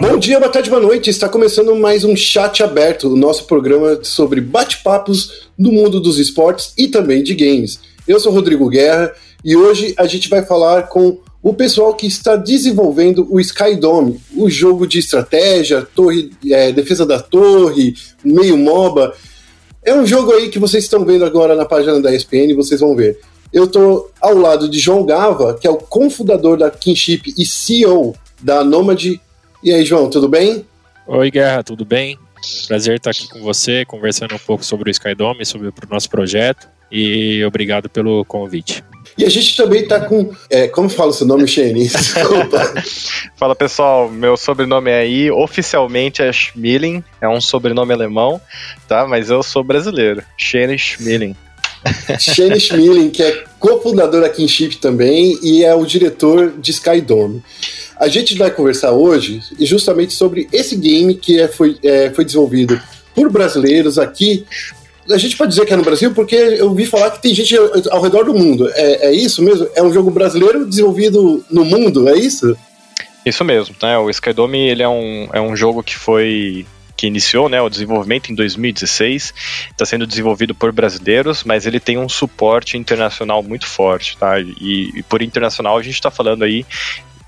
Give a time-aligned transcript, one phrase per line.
[0.00, 1.08] Bom dia, boa tarde, boa noite.
[1.08, 6.72] Está começando mais um Chat Aberto, o nosso programa sobre bate-papos do mundo dos esportes
[6.76, 7.78] e também de games.
[8.06, 9.12] Eu sou Rodrigo Guerra
[9.44, 14.48] e hoje a gente vai falar com o pessoal que está desenvolvendo o Skydome, o
[14.50, 19.14] jogo de estratégia, torre, é, defesa da torre, meio MOBA.
[19.84, 22.96] É um jogo aí que vocês estão vendo agora na página da ESPN, vocês vão
[22.96, 23.20] ver.
[23.52, 28.14] Eu estou ao lado de João Gava, que é o cofundador da Kinship e CEO
[28.42, 29.20] da Nomad.
[29.64, 30.66] E aí, João, tudo bem?
[31.06, 32.18] Oi, Guerra, tudo bem?
[32.68, 36.68] Prazer estar aqui com você, conversando um pouco sobre o Skydome, sobre o nosso projeto.
[36.92, 38.84] E obrigado pelo convite.
[39.16, 40.30] E a gente também está com.
[40.50, 41.88] É, como fala o seu nome, Shane?
[41.88, 42.74] Desculpa.
[43.36, 48.38] Fala pessoal, meu sobrenome é aí, oficialmente é Schmilling, é um sobrenome alemão,
[48.86, 49.06] tá?
[49.06, 51.34] Mas eu sou brasileiro, Shane Schmilling.
[52.20, 57.42] Shane Schmilling, que é cofundador aqui em Chip também e é o diretor de Skydome.
[57.98, 62.80] A gente vai conversar hoje justamente sobre esse game que é, foi, é, foi desenvolvido
[63.14, 64.44] por brasileiros aqui
[65.10, 67.54] a gente pode dizer que é no Brasil porque eu ouvi falar que tem gente
[67.90, 68.70] ao redor do mundo.
[68.74, 69.68] É, é isso mesmo?
[69.74, 72.56] É um jogo brasileiro desenvolvido no mundo, é isso?
[73.24, 73.98] Isso mesmo, né?
[73.98, 78.30] O Skydome ele é um, é um jogo que foi que iniciou né, o desenvolvimento
[78.30, 79.34] em 2016,
[79.68, 84.38] está sendo desenvolvido por brasileiros, mas ele tem um suporte internacional muito forte, tá?
[84.38, 86.64] E, e por internacional a gente está falando aí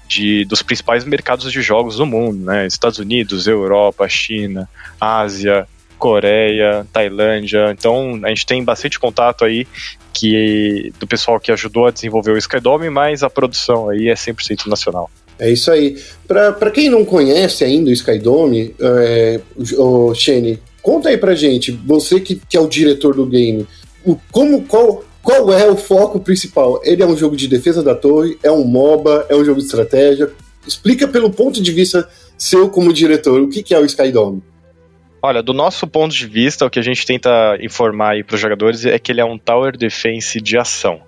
[0.08, 2.66] de, dos principais mercados de jogos do mundo, né?
[2.66, 4.68] Estados Unidos, Europa, China,
[5.00, 5.66] Ásia,
[5.98, 7.70] Coreia, Tailândia.
[7.70, 9.66] Então a gente tem bastante contato aí
[10.12, 14.66] que do pessoal que ajudou a desenvolver o Skydome, mas a produção aí é 100%
[14.66, 15.10] nacional.
[15.38, 15.96] É isso aí.
[16.26, 19.40] Para quem não conhece ainda o Skydome, é,
[19.76, 23.66] o Shane, conta aí pra gente, você que, que é o diretor do game,
[24.04, 26.80] o, como, qual, qual é o foco principal?
[26.84, 29.66] Ele é um jogo de defesa da torre, é um MOBA, é um jogo de
[29.66, 30.30] estratégia?
[30.64, 34.40] Explica pelo ponto de vista seu como diretor, o que, que é o Skydome?
[35.20, 38.40] Olha, do nosso ponto de vista, o que a gente tenta informar aí para os
[38.40, 41.00] jogadores é que ele é um tower defense de ação.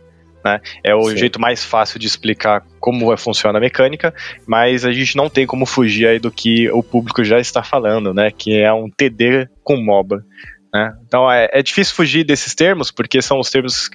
[0.44, 0.60] Né?
[0.82, 1.16] É o Sim.
[1.16, 4.12] jeito mais fácil de explicar como funciona a mecânica,
[4.44, 8.12] mas a gente não tem como fugir aí do que o público já está falando,
[8.12, 8.32] né?
[8.37, 10.25] Que é um TD com MOBA.
[10.73, 10.93] Né?
[11.06, 13.89] Então é, é difícil fugir desses termos, porque são os termos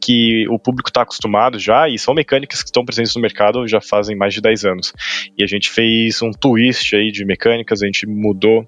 [0.00, 3.80] que o público está acostumado já e são mecânicas que estão presentes no mercado já
[3.80, 4.92] fazem mais de 10 anos.
[5.36, 8.66] E a gente fez um twist aí de mecânicas, a gente mudou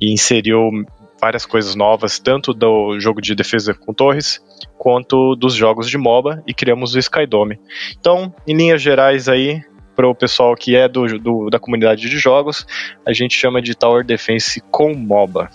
[0.00, 0.70] e inseriu
[1.20, 4.40] várias coisas novas, tanto do jogo de defesa com torres,
[4.78, 7.58] quanto dos jogos de MOBA, e criamos o Skydome.
[7.98, 9.62] Então, em linhas gerais aí,
[9.94, 12.66] para o pessoal que é do, do, da comunidade de jogos,
[13.04, 15.48] a gente chama de Tower Defense com MOBA.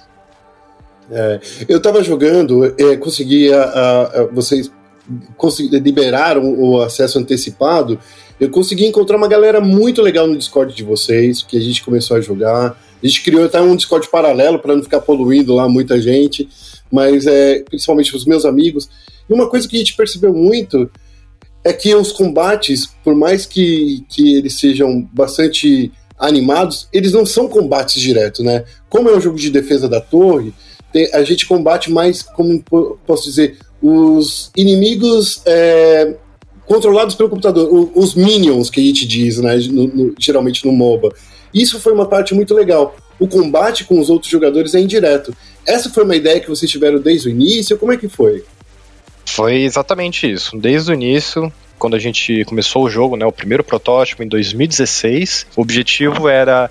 [1.12, 4.72] É, eu estava jogando, é, consegui, a, a, vocês
[5.36, 8.00] consegui, liberaram o acesso antecipado,
[8.40, 12.16] eu consegui encontrar uma galera muito legal no Discord de vocês, que a gente começou
[12.16, 16.02] a jogar, a gente criou até um Discord paralelo para não ficar poluindo lá muita
[16.02, 16.48] gente,
[16.90, 18.90] mas é, principalmente os meus amigos.
[19.30, 20.90] E uma coisa que a gente percebeu muito
[21.64, 27.48] é que os combates, por mais que, que eles sejam bastante animados, eles não são
[27.48, 28.64] combates diretos, né?
[28.90, 30.54] Como é um jogo de defesa da torre,
[31.14, 32.64] a gente combate mais, como
[33.06, 36.16] posso dizer, os inimigos é,
[36.66, 39.56] controlados pelo computador, os minions que a gente diz, né?
[39.70, 41.14] No, no, geralmente no MOBA.
[41.54, 42.96] Isso foi uma parte muito legal.
[43.20, 45.36] O combate com os outros jogadores é indireto.
[45.66, 47.78] Essa foi uma ideia que vocês tiveram desde o início?
[47.78, 48.44] Como é que foi?
[49.26, 50.58] Foi exatamente isso.
[50.58, 55.48] Desde o início, quando a gente começou o jogo, né, o primeiro protótipo em 2016,
[55.56, 56.70] o objetivo era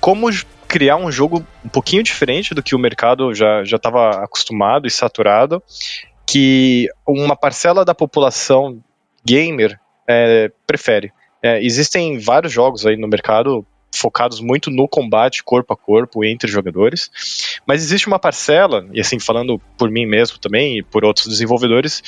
[0.00, 0.30] como
[0.68, 5.62] criar um jogo um pouquinho diferente do que o mercado já estava acostumado e saturado,
[6.26, 8.78] que uma parcela da população
[9.24, 11.10] gamer é, prefere.
[11.42, 16.50] É, existem vários jogos aí no mercado focados muito no combate corpo a corpo entre
[16.50, 17.10] jogadores,
[17.66, 22.02] mas existe uma parcela, e assim falando por mim mesmo também e por outros desenvolvedores,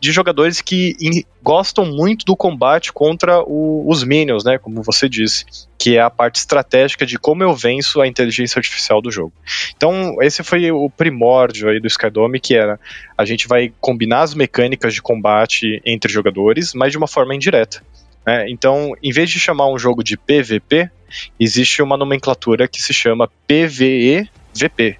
[0.00, 5.08] de jogadores que in, gostam muito do combate contra o, os minions, né, como você
[5.08, 5.44] disse,
[5.78, 9.32] que é a parte estratégica de como eu venço a inteligência artificial do jogo.
[9.76, 12.80] Então, esse foi o primórdio aí do Skydome, que era
[13.16, 17.82] a gente vai combinar as mecânicas de combate entre jogadores, mas de uma forma indireta.
[18.26, 18.46] Né?
[18.48, 20.90] Então, em vez de chamar um jogo de PVP,
[21.38, 24.98] existe uma nomenclatura que se chama PVE-VP,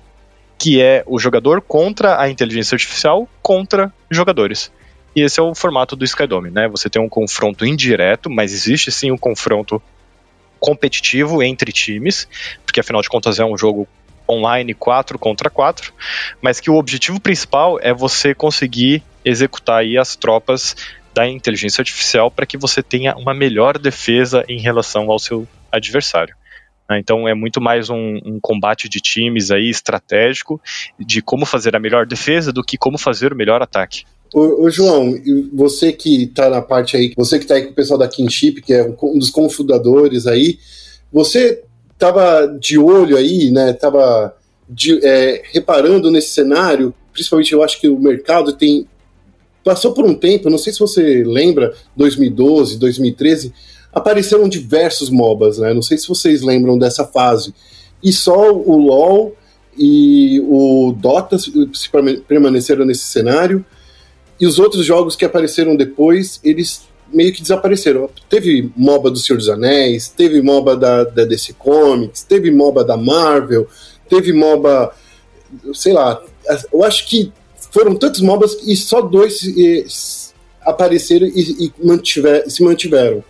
[0.58, 4.72] que é o jogador contra a inteligência artificial contra jogadores.
[5.14, 6.68] E esse é o formato do Skydome, né?
[6.68, 9.82] Você tem um confronto indireto, mas existe sim um confronto
[10.60, 12.28] competitivo entre times,
[12.64, 13.88] porque afinal de contas é um jogo
[14.28, 15.92] online 4 contra 4,
[16.40, 20.76] mas que o objetivo principal é você conseguir executar aí as tropas
[21.14, 26.34] da inteligência artificial para que você tenha uma melhor defesa em relação ao seu adversário.
[26.88, 26.98] Né?
[26.98, 30.60] Então é muito mais um, um, combate de times aí estratégico
[30.98, 34.04] de como fazer a melhor defesa do que como fazer o melhor ataque.
[34.32, 35.14] Ô, ô João,
[35.52, 38.60] você que está na parte aí, você que está aí com o pessoal da Kinship,
[38.60, 40.58] que é um dos confundadores aí,
[41.12, 43.72] você estava de olho aí, né?
[43.72, 44.36] Tava
[44.68, 48.86] de, é, reparando nesse cenário, principalmente eu acho que o mercado tem
[49.64, 53.52] passou por um tempo, não sei se você lembra, 2012, 2013,
[53.96, 55.72] apareceram diversos MOBAs, né?
[55.72, 57.54] Não sei se vocês lembram dessa fase.
[58.02, 59.34] E só o LoL
[59.74, 61.38] e o Dota
[62.28, 63.64] permaneceram nesse cenário.
[64.38, 68.10] E os outros jogos que apareceram depois, eles meio que desapareceram.
[68.28, 72.98] Teve MOBA do Senhor dos Anéis, teve MOBA da, da DC Comics, teve MOBA da
[72.98, 73.66] Marvel,
[74.10, 74.92] teve MOBA,
[75.72, 76.22] sei lá,
[76.70, 77.32] eu acho que
[77.70, 79.86] foram tantos MOBAs e só dois e,
[80.60, 83.24] apareceram e, e mantiver, se mantiveram.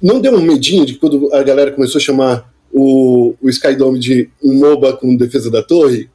[0.00, 4.30] Não deu um medinho de quando a galera começou a chamar o, o Skydome de
[4.42, 6.08] um MOBA com defesa da torre?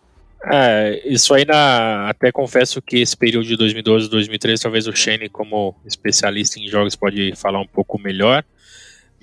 [0.45, 5.29] É, isso aí na, até confesso que esse período de 2012 2013, talvez o Shane,
[5.29, 8.43] como especialista em jogos, pode falar um pouco melhor.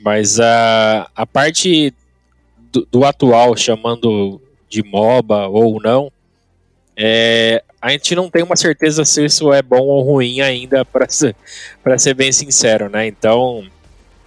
[0.02, 1.92] Mas a, a parte
[2.72, 6.10] do, do atual, chamando de MOBA ou não,
[6.96, 11.08] é, a gente não tem uma certeza se isso é bom ou ruim ainda, para
[11.08, 11.34] ser,
[11.98, 13.06] ser bem sincero, né?
[13.06, 13.64] Então,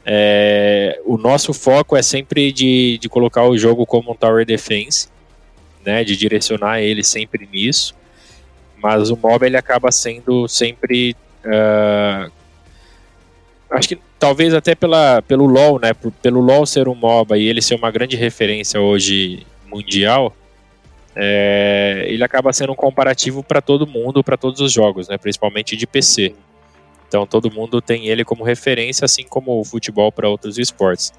[0.06, 5.08] é, o nosso foco é sempre de, de colocar o jogo como um Tower Defense
[5.86, 7.96] né, de direcionar ele sempre nisso,
[8.82, 11.16] mas o MOBA ele acaba sendo sempre
[11.46, 12.32] uh,
[13.70, 15.92] acho que talvez até pela, pelo LoL, né,
[16.22, 20.36] pelo LoL ser um MOBA e ele ser uma grande referência hoje mundial,
[21.16, 25.76] é, ele acaba sendo um comparativo para todo mundo, para todos os jogos, né, principalmente
[25.76, 26.34] de PC.
[27.14, 31.14] Então todo mundo tem ele como referência, assim como o futebol para outros esportes.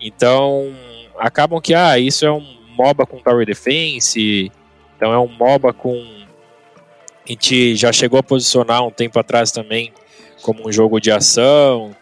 [0.00, 0.72] Então
[1.18, 4.52] acabam que ah, isso é um MOBA com Tower Defense,
[4.96, 5.92] então é um MOBA com.
[7.26, 9.92] A gente já chegou a posicionar um tempo atrás também
[10.40, 11.96] como um jogo de ação.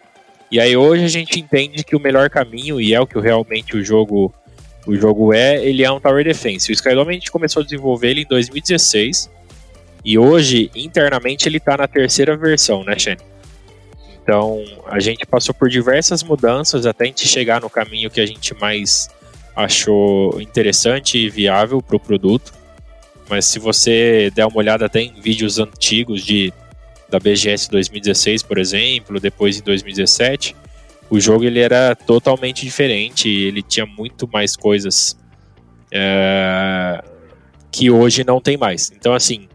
[0.51, 3.75] E aí hoje a gente entende que o melhor caminho, e é o que realmente
[3.75, 4.31] o jogo,
[4.85, 6.71] o jogo é, ele é um Tower Defense.
[6.71, 9.31] O Skydome a gente começou a desenvolver ele em 2016.
[10.03, 13.21] E hoje, internamente, ele está na terceira versão, né, Shane?
[14.21, 18.25] Então, a gente passou por diversas mudanças até a gente chegar no caminho que a
[18.25, 19.09] gente mais
[19.55, 22.53] achou interessante e viável para o produto.
[23.29, 26.53] Mas se você der uma olhada até em vídeos antigos de
[27.09, 30.55] da BGS 2016, por exemplo, depois em 2017,
[31.11, 35.15] o jogo ele era totalmente diferente, ele tinha muito mais coisas
[35.91, 37.03] é,
[37.71, 38.91] que hoje não tem mais.
[38.91, 39.47] Então, assim,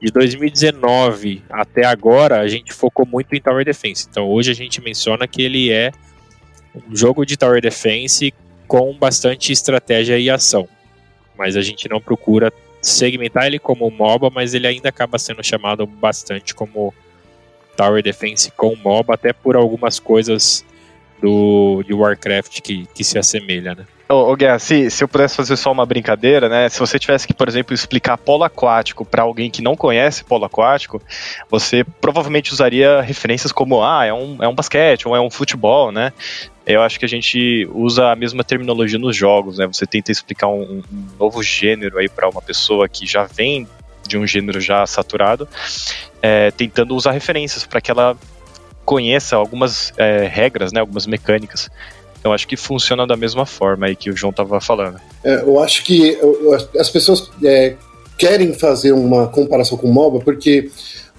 [0.00, 4.06] de 2019 até agora, a gente focou muito em Tower Defense.
[4.10, 5.90] Então, hoje a gente menciona que ele é
[6.74, 8.34] um jogo de Tower Defense
[8.68, 10.68] com bastante estratégia e ação.
[11.36, 12.52] Mas a gente não procura
[12.82, 16.92] segmentar ele como MOBA, mas ele ainda acaba sendo chamado bastante como
[17.76, 20.64] Tower Defense com MOBA, até por algumas coisas
[21.20, 23.86] do de Warcraft que, que se assemelha, né?
[24.08, 26.68] Ô, ô Guerra, se, se eu pudesse fazer só uma brincadeira, né?
[26.68, 30.44] Se você tivesse que, por exemplo, explicar polo aquático para alguém que não conhece polo
[30.44, 31.02] aquático,
[31.50, 35.90] você provavelmente usaria referências como, ah, é um, é um basquete, ou é um futebol,
[35.90, 36.12] né?
[36.64, 39.66] Eu acho que a gente usa a mesma terminologia nos jogos, né?
[39.66, 43.66] Você tenta explicar um, um novo gênero aí para uma pessoa que já vem
[44.06, 45.48] de um gênero já saturado,
[46.22, 48.16] é, tentando usar referências para que ela
[48.84, 50.78] conheça algumas é, regras, né?
[50.78, 51.68] Algumas mecânicas.
[52.26, 54.98] Então acho que funciona da mesma forma aí que o João estava falando.
[55.22, 56.18] É, eu acho que
[56.76, 57.76] as pessoas é,
[58.18, 60.68] querem fazer uma comparação com o MOBA porque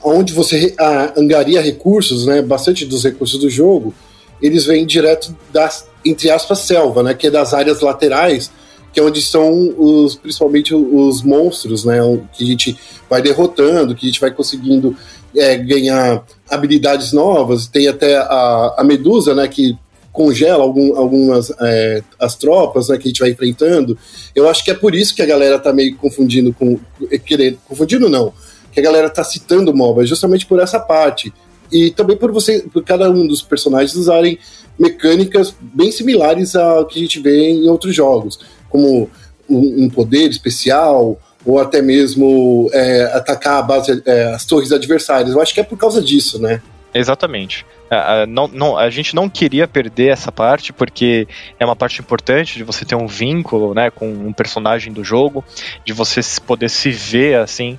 [0.03, 0.75] onde você
[1.15, 3.93] angaria recursos, né, bastante dos recursos do jogo,
[4.41, 8.51] eles vêm direto das, entre aspas, selva, né, que é das áreas laterais,
[8.91, 11.99] que é onde estão os, principalmente os monstros, né,
[12.33, 12.77] que a gente
[13.09, 14.93] vai derrotando, que a gente vai conseguindo
[15.33, 19.77] é, ganhar habilidades novas, tem até a, a Medusa, né, que
[20.17, 23.95] congela algum, algumas é, as tropas né, que a gente vai enfrentando.
[24.35, 26.79] Eu acho que é por isso que a galera tá meio confundindo com.
[27.23, 28.33] Querendo, confundindo não.
[28.71, 31.31] Que a galera tá citando MOBA, justamente por essa parte.
[31.71, 34.39] E também por você, por cada um dos personagens usarem
[34.79, 39.09] mecânicas bem similares ao que a gente vê em outros jogos, como
[39.47, 45.35] um, poder especial, ou até mesmo é, atacar base, é, as torres adversárias.
[45.35, 46.61] Eu acho que é por causa disso, né?
[46.97, 47.65] Exatamente.
[47.89, 51.27] A, não, não, a gente não queria perder essa parte, porque
[51.59, 55.43] é uma parte importante de você ter um vínculo né, com um personagem do jogo,
[55.85, 57.77] de você poder se ver assim,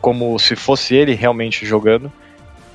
[0.00, 2.10] como se fosse ele realmente jogando.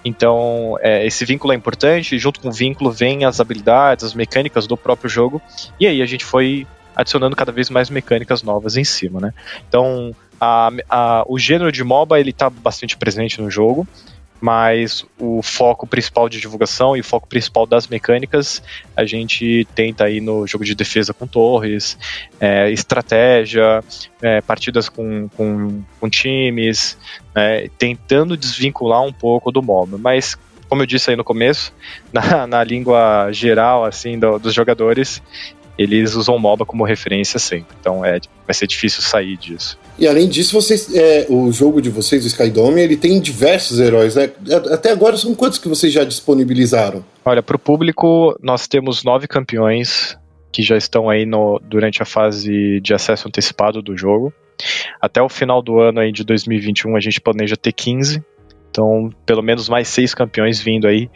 [0.06, 4.14] Então, é, esse vínculo é importante, e junto com o vínculo vem as habilidades, as
[4.14, 5.42] mecânicas do próprio jogo,
[5.80, 6.66] e aí a gente foi
[6.96, 9.34] adicionando cada vez mais mecânicas novas em cima, né?
[9.68, 13.88] Então, a, a, o gênero de MOBA ele está bastante presente no jogo,
[14.42, 18.64] mas o foco principal de divulgação e o foco principal das mecânicas
[18.96, 21.98] a gente tenta aí no jogo de defesa com torres,
[22.40, 23.84] é, estratégia,
[24.22, 26.98] é, partidas com, com, com times,
[27.36, 30.38] né, tentando desvincular um pouco do MOBA, mas
[30.70, 31.74] como eu disse aí no começo,
[32.14, 35.22] na, na língua geral assim do, dos jogadores,
[35.80, 37.74] eles usam o MOBA como referência sempre.
[37.80, 39.80] Então é, vai ser difícil sair disso.
[39.98, 44.16] E além disso, vocês, é, o jogo de vocês, o Skydome, ele tem diversos heróis,
[44.16, 44.30] né?
[44.74, 47.06] Até agora são quantos que vocês já disponibilizaram?
[47.24, 50.18] Olha, para o público, nós temos nove campeões
[50.52, 54.34] que já estão aí no, durante a fase de acesso antecipado do jogo.
[55.00, 58.22] Até o final do ano aí de 2021 a gente planeja ter 15.
[58.70, 61.10] Então, pelo menos mais seis campeões vindo aí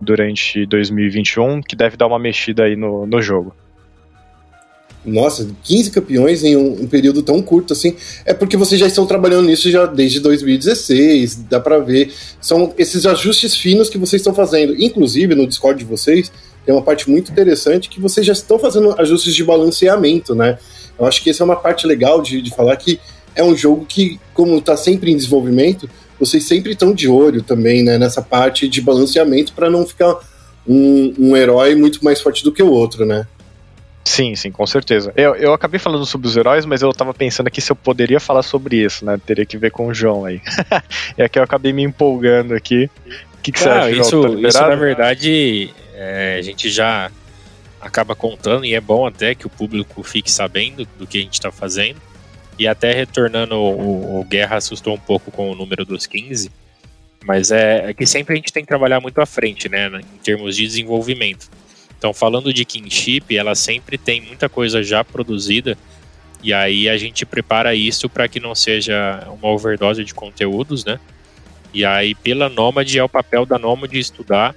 [0.00, 3.52] durante 2021, que deve dar uma mexida aí no, no jogo.
[5.06, 7.94] Nossa, 15 campeões em um, um, período tão curto assim.
[8.24, 12.12] É porque vocês já estão trabalhando nisso já desde 2016, dá para ver.
[12.40, 14.74] São esses ajustes finos que vocês estão fazendo.
[14.82, 16.32] Inclusive, no Discord de vocês,
[16.64, 20.58] tem uma parte muito interessante que vocês já estão fazendo ajustes de balanceamento, né?
[20.98, 22.98] Eu acho que essa é uma parte legal de, de falar que
[23.36, 27.84] é um jogo que, como está sempre em desenvolvimento, vocês sempre estão de olho também,
[27.84, 27.96] né?
[27.96, 30.18] Nessa parte de balanceamento para não ficar
[30.66, 33.26] um, um herói muito mais forte do que o outro, né?
[34.06, 35.12] Sim, sim, com certeza.
[35.16, 38.20] Eu, eu acabei falando sobre os heróis, mas eu tava pensando aqui se eu poderia
[38.20, 39.18] falar sobre isso, né?
[39.26, 40.40] Teria que ver com o João aí.
[41.18, 42.88] é que eu acabei me empolgando aqui.
[43.34, 44.40] O que, que você acha, isso, João?
[44.40, 47.10] Tá isso, na verdade, é, a gente já
[47.80, 51.34] acaba contando, e é bom até que o público fique sabendo do que a gente
[51.34, 52.00] está fazendo.
[52.56, 56.48] E até retornando, o, o, Guerra assustou um pouco com o número dos 15,
[57.24, 59.88] mas é, é que sempre a gente tem que trabalhar muito à frente, né?
[59.88, 61.50] Em termos de desenvolvimento.
[61.98, 65.76] Então, falando de kinship, ela sempre tem muita coisa já produzida
[66.42, 71.00] e aí a gente prepara isso para que não seja uma overdose de conteúdos, né?
[71.72, 74.54] E aí, pela Nomad, é o papel da Nomad estudar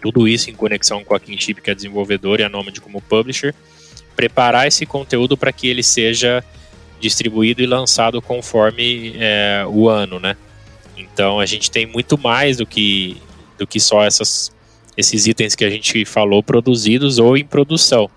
[0.00, 3.54] tudo isso em conexão com a Kinship, que é desenvolvedora, e a Nomad como publisher,
[4.14, 6.44] preparar esse conteúdo para que ele seja
[7.00, 10.36] distribuído e lançado conforme é, o ano, né?
[10.96, 13.20] Então a gente tem muito mais do que,
[13.58, 14.53] do que só essas
[14.96, 18.10] esses itens que a gente falou produzidos ou em produção.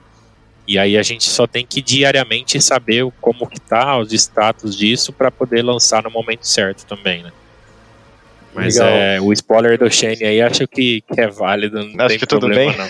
[0.68, 5.14] E aí a gente só tem que diariamente saber como que tá os status disso
[5.14, 7.32] para poder lançar no momento certo também, né?
[8.54, 11.84] Mas é, o spoiler do Shane aí acho que, que é válido.
[11.84, 12.76] Não acho que tudo bem.
[12.76, 12.86] Não.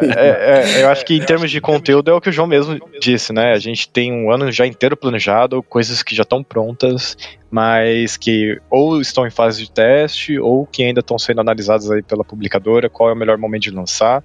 [0.00, 2.46] não, é, é, eu acho que em termos de conteúdo é o que o João
[2.46, 3.52] mesmo disse, né?
[3.52, 7.16] A gente tem um ano já inteiro planejado, coisas que já estão prontas,
[7.50, 12.02] mas que ou estão em fase de teste ou que ainda estão sendo analisadas aí
[12.02, 14.24] pela publicadora, qual é o melhor momento de lançar.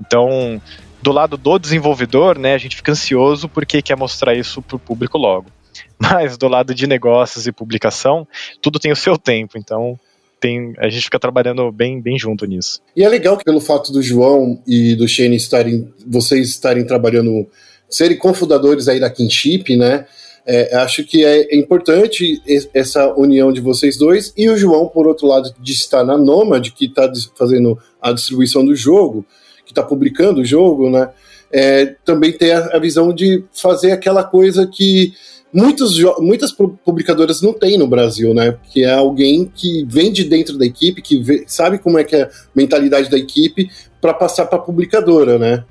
[0.00, 0.62] Então,
[1.02, 4.78] do lado do desenvolvedor, né, a gente fica ansioso porque quer mostrar isso para o
[4.78, 5.46] público logo.
[5.98, 8.26] Mas do lado de negócios e publicação,
[8.60, 9.98] tudo tem o seu tempo, então
[10.40, 12.80] tem, a gente fica trabalhando bem, bem junto nisso.
[12.96, 17.46] E é legal que pelo fato do João e do Shane estarem, vocês estarem trabalhando,
[17.88, 20.06] serem cofundadores aí da Kinship, né?
[20.46, 25.26] É, acho que é importante essa união de vocês dois e o João, por outro
[25.26, 29.24] lado, de estar na Nomad, que está fazendo a distribuição do jogo,
[29.66, 31.10] que está publicando o jogo, né?
[31.52, 35.12] É, também ter a, a visão de fazer aquela coisa que
[35.52, 38.56] muitos, muitas publicadoras não têm no Brasil, né?
[38.72, 42.16] Que é alguém que vem de dentro da equipe, que vê, sabe como é que
[42.16, 45.64] é a mentalidade da equipe para passar para a publicadora, né?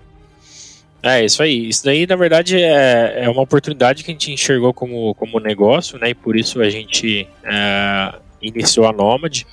[1.02, 1.70] É, isso aí.
[1.70, 5.98] Isso daí, na verdade, é, é uma oportunidade que a gente enxergou como, como negócio,
[5.98, 6.10] né?
[6.10, 9.44] E por isso a gente é, iniciou a Nomad.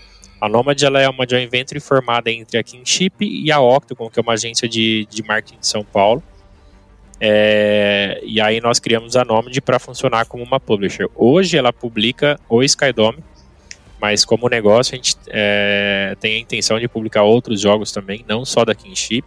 [0.41, 4.19] A Nomad ela é uma joint venture formada entre a Kinship e a Octagon, que
[4.19, 6.23] é uma agência de, de marketing de São Paulo.
[7.21, 11.09] É, e aí nós criamos a Nomad para funcionar como uma publisher.
[11.15, 13.19] Hoje ela publica o Skydome,
[14.01, 18.45] mas como negócio a gente é, tem a intenção de publicar outros jogos também, não
[18.45, 19.25] só da Kinship,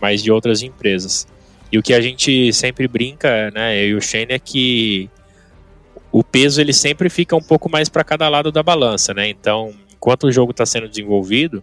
[0.00, 1.26] mas de outras empresas.
[1.72, 5.08] E o que a gente sempre brinca, né, eu e o Shane, é que
[6.10, 9.28] o peso ele sempre fica um pouco mais para cada lado da balança, né?
[9.28, 11.62] Então, enquanto o jogo está sendo desenvolvido,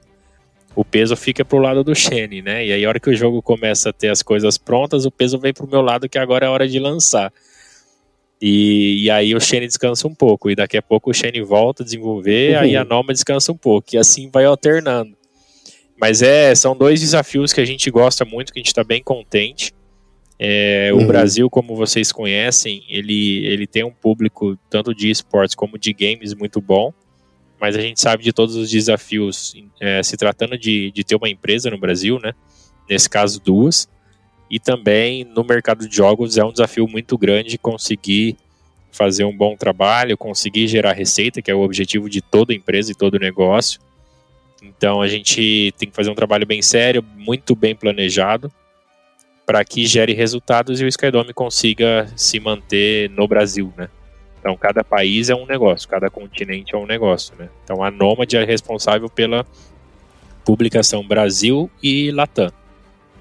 [0.77, 2.63] o peso fica pro lado do Shane, né?
[2.63, 5.39] E aí, a hora que o jogo começa a ter as coisas prontas, o peso
[5.39, 7.33] vem pro meu lado, que agora é hora de lançar.
[8.39, 11.81] E, e aí o Shane descansa um pouco, e daqui a pouco o Shane volta
[11.81, 12.61] a desenvolver, uhum.
[12.61, 15.17] aí a Noma descansa um pouco, e assim vai alternando.
[15.99, 19.01] Mas é, são dois desafios que a gente gosta muito, que a gente está bem
[19.01, 19.73] contente.
[20.37, 21.05] É, uhum.
[21.05, 25.91] O Brasil, como vocês conhecem, ele, ele tem um público tanto de esportes como de
[25.91, 26.93] games muito bom.
[27.59, 31.29] Mas a gente sabe de todos os desafios é, se tratando de, de ter uma
[31.29, 32.33] empresa no Brasil, né?
[32.89, 33.87] Nesse caso, duas.
[34.49, 38.37] E também no mercado de jogos é um desafio muito grande conseguir
[38.91, 42.95] fazer um bom trabalho, conseguir gerar receita, que é o objetivo de toda empresa e
[42.95, 43.79] todo negócio.
[44.61, 48.51] Então a gente tem que fazer um trabalho bem sério, muito bem planejado,
[49.45, 53.89] para que gere resultados e o Skydome consiga se manter no Brasil, né?
[54.39, 57.49] Então cada país é um negócio, cada continente é um negócio, né?
[57.63, 59.45] Então a Nomad é responsável pela
[60.45, 62.51] publicação Brasil e Latam,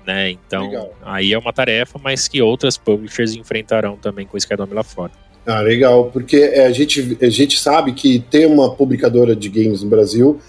[0.07, 0.31] né?
[0.31, 0.93] Então legal.
[1.03, 5.13] aí é uma tarefa, mas que outras publishers enfrentarão também com o Skydome lá fora.
[5.47, 9.83] Ah, legal, porque é, a gente, a gente sabe que ter uma publicadora de games
[9.83, 10.41] no Brasil,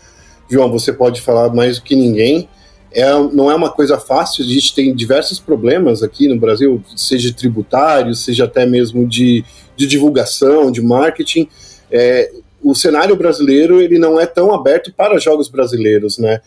[0.50, 2.50] João, você pode falar mais do que ninguém,
[2.91, 7.31] é, não é uma coisa fácil, a gente tem diversos problemas aqui no Brasil, seja
[7.31, 9.45] tributário, seja até mesmo de,
[9.77, 11.48] de divulgação, de marketing.
[11.91, 12.31] É,
[12.62, 16.41] o cenário brasileiro ele não é tão aberto para jogos brasileiros, né?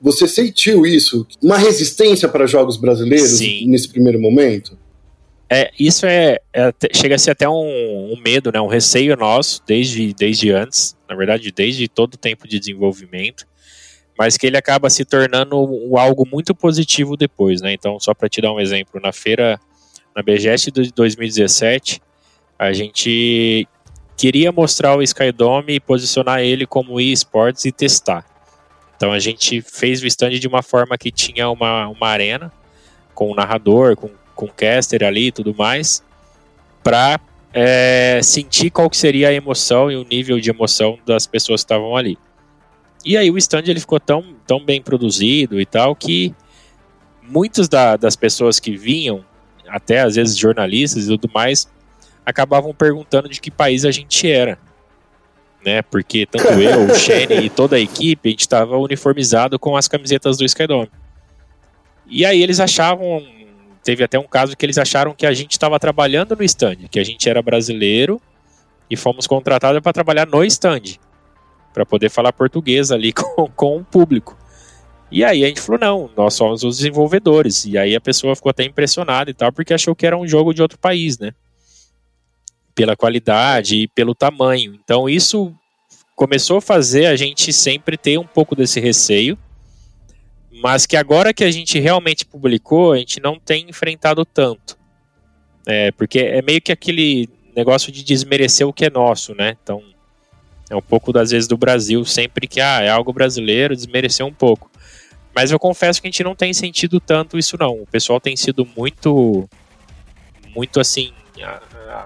[0.00, 1.26] Você sentiu isso?
[1.42, 3.66] Uma resistência para jogos brasileiros Sim.
[3.66, 4.78] nesse primeiro momento?
[5.48, 9.62] É, isso é, é, chega a ser até um, um, medo, né, um receio nosso
[9.64, 13.46] desde, desde antes, na verdade desde todo o tempo de desenvolvimento,
[14.18, 15.56] mas que ele acaba se tornando
[15.96, 17.72] algo muito positivo depois, né?
[17.72, 19.60] Então, só para te dar um exemplo, na feira,
[20.14, 22.00] na BGS de 2017,
[22.58, 23.66] a gente
[24.16, 28.24] queria mostrar o Skydome e posicionar ele como eSports e testar.
[28.96, 32.50] Então a gente fez o stand de uma forma que tinha uma, uma arena
[33.14, 36.04] com um narrador, com com caster ali e tudo mais,
[36.84, 37.18] para
[37.52, 41.64] é, sentir qual que seria a emoção e o nível de emoção das pessoas que
[41.64, 42.16] estavam ali.
[43.04, 46.34] E aí o stand ele ficou tão, tão bem produzido e tal que
[47.22, 49.24] muitas da, das pessoas que vinham,
[49.66, 51.68] até às vezes jornalistas e tudo mais,
[52.26, 54.58] acabavam perguntando de que país a gente era.
[55.64, 55.80] Né?
[55.82, 59.86] Porque tanto eu, o Shane e toda a equipe, a gente estava uniformizado com as
[59.86, 60.90] camisetas do Skydome.
[62.08, 63.24] E aí eles achavam
[63.82, 66.98] teve até um caso que eles acharam que a gente estava trabalhando no stand, que
[66.98, 68.20] a gente era brasileiro
[68.90, 70.98] e fomos contratados para trabalhar no stand,
[71.72, 74.36] para poder falar português ali com, com o público.
[75.08, 77.64] E aí a gente falou, não, nós somos os desenvolvedores.
[77.64, 80.52] E aí a pessoa ficou até impressionada e tal, porque achou que era um jogo
[80.52, 81.32] de outro país, né?
[82.76, 84.78] Pela qualidade e pelo tamanho.
[84.84, 85.52] Então isso
[86.14, 89.36] começou a fazer a gente sempre ter um pouco desse receio
[90.62, 94.78] mas que agora que a gente realmente publicou, a gente não tem enfrentado tanto.
[95.66, 99.56] É, porque é meio que aquele negócio de desmerecer o que é nosso, né?
[99.62, 99.82] Então,
[100.70, 104.32] é um pouco das vezes do Brasil, sempre que ah, é algo brasileiro, desmerecer um
[104.32, 104.70] pouco.
[105.34, 107.82] Mas eu confesso que a gente não tem sentido tanto isso não.
[107.82, 109.48] O pessoal tem sido muito
[110.54, 111.12] muito assim,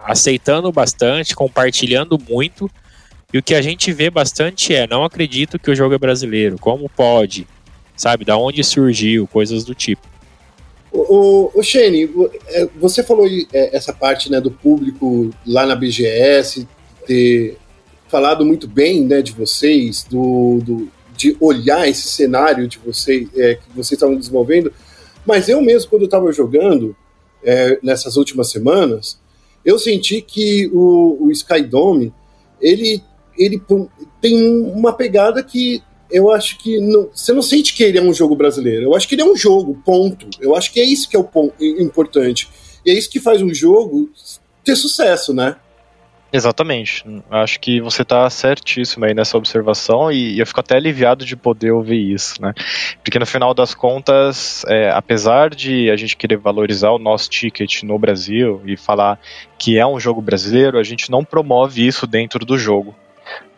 [0.05, 2.71] aceitando bastante, compartilhando muito.
[3.33, 6.59] E o que a gente vê bastante é, não acredito que o jogo é brasileiro,
[6.59, 7.47] como pode?
[8.01, 8.25] sabe?
[8.25, 10.09] Da onde surgiu, coisas do tipo.
[10.91, 12.11] O, o, Shane,
[12.49, 16.67] é, você falou é, essa parte né, do público lá na BGS
[17.07, 17.59] ter
[18.09, 23.57] falado muito bem né, de vocês, do, do de olhar esse cenário de vocês é,
[23.57, 24.73] que vocês estavam desenvolvendo,
[25.27, 26.97] mas eu mesmo, quando eu estava jogando
[27.45, 29.20] é, nessas últimas semanas,
[29.65, 32.13] eu senti que o, o Skydome
[32.61, 33.03] ele,
[33.39, 33.61] ele
[34.21, 38.13] tem uma pegada que eu acho que não, você não sente que ele é um
[38.13, 38.83] jogo brasileiro.
[38.83, 40.29] Eu acho que ele é um jogo, ponto.
[40.41, 42.49] Eu acho que é isso que é o ponto, importante.
[42.85, 44.11] E é isso que faz um jogo
[44.65, 45.57] ter sucesso, né?
[46.33, 47.05] Exatamente.
[47.29, 51.73] Acho que você está certíssimo aí nessa observação e, eu fico até aliviado de poder
[51.73, 52.55] ouvir isso, né?
[53.03, 57.83] Porque no final das contas, é, apesar de a gente querer valorizar o nosso ticket
[57.83, 59.19] no Brasil e falar
[59.59, 62.95] que é um jogo brasileiro, a gente não promove isso dentro do jogo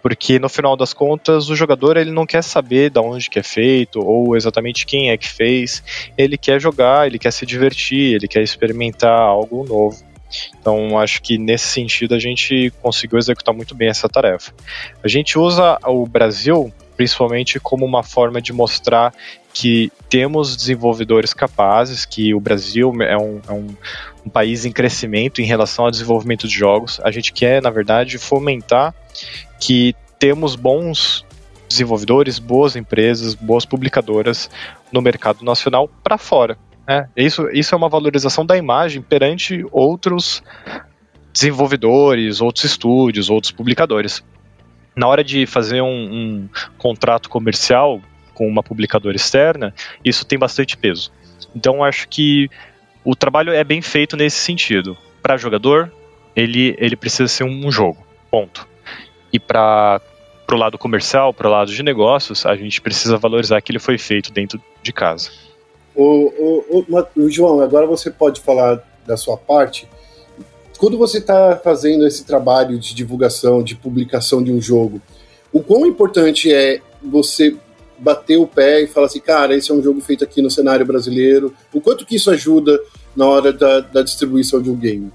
[0.03, 3.43] porque no final das contas o jogador ele não quer saber de onde que é
[3.43, 5.83] feito ou exatamente quem é que fez,
[6.19, 10.12] ele quer jogar, ele quer se divertir, ele quer experimentar algo novo.
[10.59, 14.53] Então acho que nesse sentido a gente conseguiu executar muito bem essa tarefa.
[15.03, 19.13] A gente usa o Brasil principalmente como uma forma de mostrar
[19.53, 23.67] que temos desenvolvedores capazes, que o Brasil é um, é um,
[24.25, 27.01] um país em crescimento em relação ao desenvolvimento de jogos.
[27.03, 28.95] A gente quer, na verdade, fomentar
[29.61, 31.25] que temos bons
[31.69, 34.49] desenvolvedores, boas empresas, boas publicadoras
[34.93, 36.57] no mercado nacional para fora.
[36.87, 37.09] Né?
[37.17, 40.43] Isso, isso é uma valorização da imagem perante outros
[41.33, 44.23] desenvolvedores, outros estúdios, outros publicadores.
[44.95, 48.01] Na hora de fazer um, um contrato comercial
[48.35, 51.11] com uma publicadora externa, isso tem bastante peso.
[51.55, 52.51] Então acho que
[53.05, 54.97] o trabalho é bem feito nesse sentido.
[55.23, 55.91] Para jogador,
[56.37, 58.05] ele, ele precisa ser um jogo.
[58.31, 58.67] Ponto.
[59.33, 60.01] E para
[60.47, 64.31] pro lado comercial, pro lado de negócios, a gente precisa valorizar que ele foi feito
[64.31, 65.31] dentro de casa.
[65.95, 69.89] O, o, o, João, agora você pode falar da sua parte.
[70.79, 75.01] Quando você está fazendo esse trabalho de divulgação, de publicação de um jogo,
[75.53, 77.55] o quão importante é você
[77.99, 80.85] bater o pé e falar assim, cara, esse é um jogo feito aqui no cenário
[80.85, 81.55] brasileiro.
[81.73, 82.81] O quanto que isso ajuda
[83.15, 85.13] na hora da, da distribuição de um game?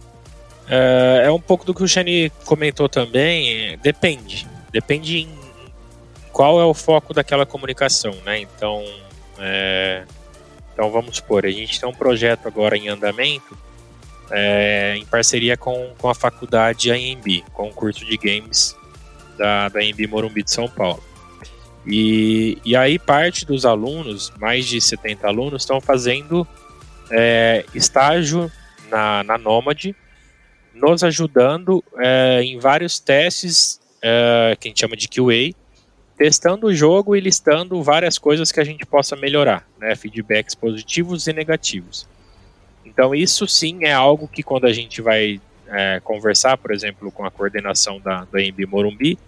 [0.70, 3.78] É, é um pouco do que o Shani comentou também.
[3.82, 4.48] Depende.
[4.72, 5.30] Depende em
[6.32, 8.40] qual é o foco daquela comunicação, né?
[8.40, 8.86] Então,
[9.40, 10.04] é,
[10.78, 13.58] então vamos supor, a gente tem um projeto agora em andamento
[14.30, 18.78] é, em parceria com, com a faculdade AMB, com o curso de games
[19.40, 21.04] da, da AMB Morumbi de São Paulo.
[21.84, 26.48] E, e aí parte dos alunos, mais de 70 alunos, estão fazendo
[27.10, 28.52] é, estágio
[28.92, 29.96] na, na Nômade,
[30.76, 35.56] nos ajudando é, em vários testes é, que a gente chama de QA,
[36.18, 41.28] testando o jogo e listando várias coisas que a gente possa melhorar, né, feedbacks positivos
[41.28, 42.08] e negativos.
[42.84, 47.24] Então isso sim é algo que quando a gente vai é, conversar, por exemplo, com
[47.24, 49.20] a coordenação da, da EMB Morumbi,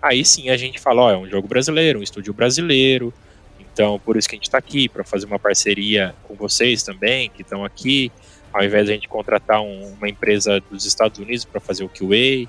[0.00, 3.12] aí sim a gente fala, ó, é um jogo brasileiro, um estúdio brasileiro,
[3.60, 7.28] então por isso que a gente está aqui, para fazer uma parceria com vocês também,
[7.28, 8.10] que estão aqui,
[8.50, 11.88] ao invés de a gente contratar um, uma empresa dos Estados Unidos para fazer o
[11.88, 12.48] QA.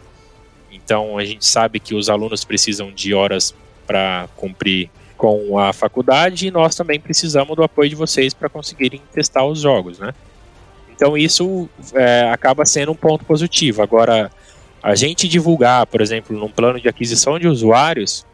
[0.72, 3.54] Então a gente sabe que os alunos precisam de horas
[3.86, 9.02] para cumprir com a faculdade e nós também precisamos do apoio de vocês para conseguirem
[9.14, 10.14] testar os jogos, né?
[10.96, 13.82] Então isso é, acaba sendo um ponto positivo.
[13.82, 14.32] Agora,
[14.82, 18.26] a gente divulgar, por exemplo, num plano de aquisição de usuários,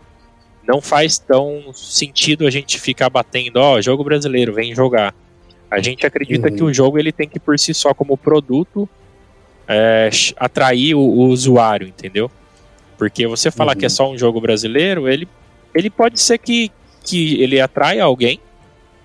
[0.68, 5.14] não faz tão sentido a gente ficar batendo, ó, oh, jogo brasileiro, vem jogar.
[5.70, 6.56] A gente acredita uhum.
[6.56, 8.88] que o jogo ele tem que por si só como produto
[9.68, 12.30] é, atrair o, o, usuário, entendeu?
[12.98, 13.80] Porque você falar uhum.
[13.80, 13.90] que é uhum.
[13.90, 15.28] só um jogo brasileiro, ele,
[15.74, 16.72] ele pode ser que,
[17.04, 18.40] que ele atrai alguém,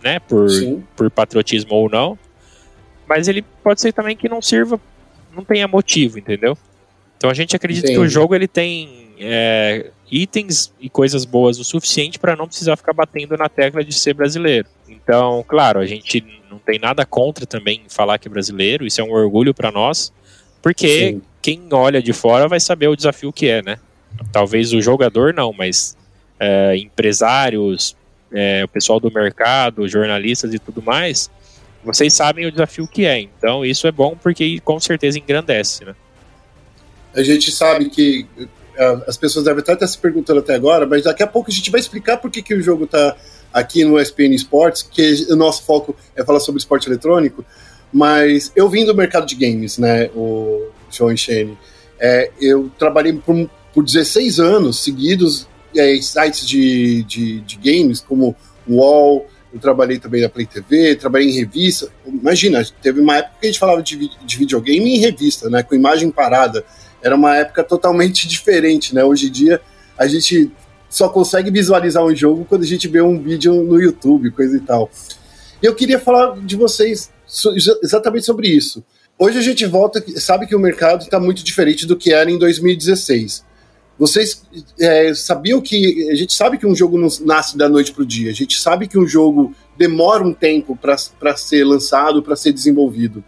[0.03, 0.49] né, por,
[0.95, 2.19] por patriotismo ou não,
[3.09, 4.81] mas ele pode ser também que não sirva,
[5.35, 6.57] não tenha motivo, entendeu?
[7.17, 8.01] Então a gente acredita Entendi.
[8.01, 12.77] que o jogo ele tem é, itens e coisas boas o suficiente para não precisar
[12.77, 14.69] ficar batendo na tecla de ser brasileiro.
[14.89, 19.05] Então, claro, a gente não tem nada contra também falar que é brasileiro, isso é
[19.05, 20.13] um orgulho para nós,
[20.63, 21.23] porque Sim.
[21.41, 23.79] quem olha de fora vai saber o desafio que é, né?
[24.33, 25.97] Talvez o jogador não, mas
[26.39, 27.97] é, empresários,
[28.33, 31.31] é, o pessoal do mercado, jornalistas e tudo mais,
[31.85, 33.21] vocês sabem o desafio que é.
[33.21, 35.95] Então, isso é bom porque com certeza engrandece, né?
[37.15, 38.27] A gente sabe que
[39.07, 41.81] as pessoas devem estar se perguntando até agora, mas daqui a pouco a gente vai
[41.81, 43.17] explicar por que, que o jogo está
[43.53, 47.45] aqui no SPN Sports, que o nosso foco é falar sobre esporte eletrônico,
[47.93, 51.57] mas eu vim do mercado de games, né, o João Enchene.
[51.99, 58.35] É, eu trabalhei por, por 16 anos seguidos é, sites de, de, de games, como
[58.69, 61.89] UOL, eu trabalhei também na Play TV, trabalhei em revista.
[62.07, 65.63] Imagina, teve uma época que a gente falava de, de videogame em revista, né?
[65.63, 66.65] Com imagem parada
[67.03, 69.05] era uma época totalmente diferente, né?
[69.05, 69.61] Hoje em dia
[69.97, 70.51] a gente
[70.89, 74.61] só consegue visualizar um jogo quando a gente vê um vídeo no YouTube, coisa e
[74.61, 74.91] tal.
[75.63, 77.11] E eu queria falar de vocês
[77.83, 78.85] exatamente sobre isso.
[79.19, 82.39] Hoje a gente volta, sabe que o mercado está muito diferente do que era em
[82.39, 83.45] 2016.
[83.99, 84.43] Vocês
[84.79, 86.11] é, sabiam que.
[86.11, 88.59] A gente sabe que um jogo não nasce da noite para o dia, a gente
[88.59, 93.25] sabe que um jogo demora um tempo para ser lançado, para ser desenvolvido.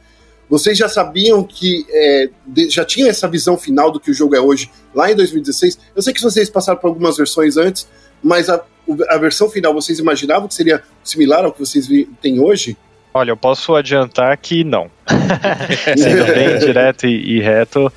[0.49, 4.35] Vocês já sabiam que é, de, já tinham essa visão final do que o jogo
[4.35, 5.79] é hoje lá em 2016?
[5.95, 7.87] Eu sei que vocês passaram por algumas versões antes,
[8.23, 8.63] mas a,
[9.11, 11.87] a versão final vocês imaginavam que seria similar ao que vocês
[12.23, 12.77] têm hoje?
[13.13, 14.91] Olha, eu posso adiantar que não.
[15.97, 17.93] Sendo bem direto e, e reto,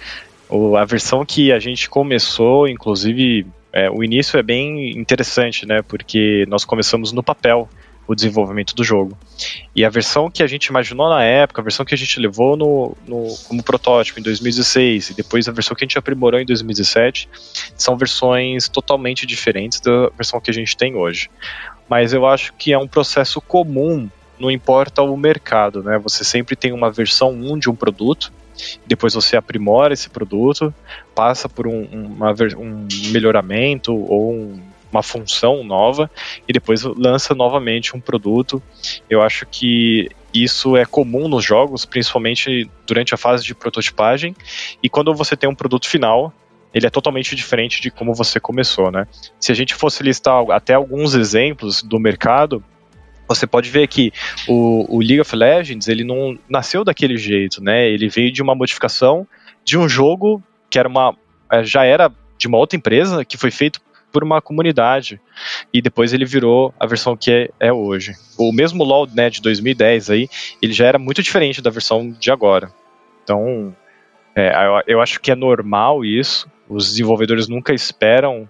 [0.52, 5.82] o, a versão que a gente começou, inclusive, é, o início é bem interessante, né?
[5.82, 7.70] Porque nós começamos no papel
[8.06, 9.18] o desenvolvimento do jogo.
[9.74, 12.58] E a versão que a gente imaginou na época, a versão que a gente levou
[12.58, 16.46] no, no, como protótipo em 2016 e depois a versão que a gente aprimorou em
[16.46, 17.30] 2017,
[17.76, 21.30] são versões totalmente diferentes da versão que a gente tem hoje.
[21.88, 25.98] Mas eu acho que é um processo comum, não importa o mercado, né?
[26.00, 28.34] Você sempre tem uma versão 1 de um produto,
[28.86, 30.74] depois você aprimora esse produto,
[31.14, 36.12] passa por um, uma, um melhoramento ou um uma função nova
[36.48, 38.62] e depois lança novamente um produto.
[39.10, 44.36] Eu acho que isso é comum nos jogos, principalmente durante a fase de prototipagem.
[44.84, 46.34] E quando você tem um produto final,
[46.74, 49.08] ele é totalmente diferente de como você começou, né?
[49.40, 52.64] Se a gente fosse listar até alguns exemplos do mercado,
[53.36, 54.12] você pode ver que
[54.48, 57.90] o, o, League of Legends ele não nasceu daquele jeito, né?
[57.90, 59.28] Ele veio de uma modificação
[59.64, 61.16] de um jogo que era uma
[61.52, 63.80] é, já era de uma outra empresa que foi feito
[64.12, 65.20] por uma comunidade.
[65.74, 68.14] E depois ele virou a versão que é, é hoje.
[68.38, 70.30] O mesmo LoL né, de 2010 aí,
[70.62, 72.72] ele já era muito diferente da versão de agora.
[73.24, 73.76] Então,
[74.36, 76.50] é, eu, eu acho que é normal isso.
[76.68, 78.50] Os desenvolvedores nunca esperam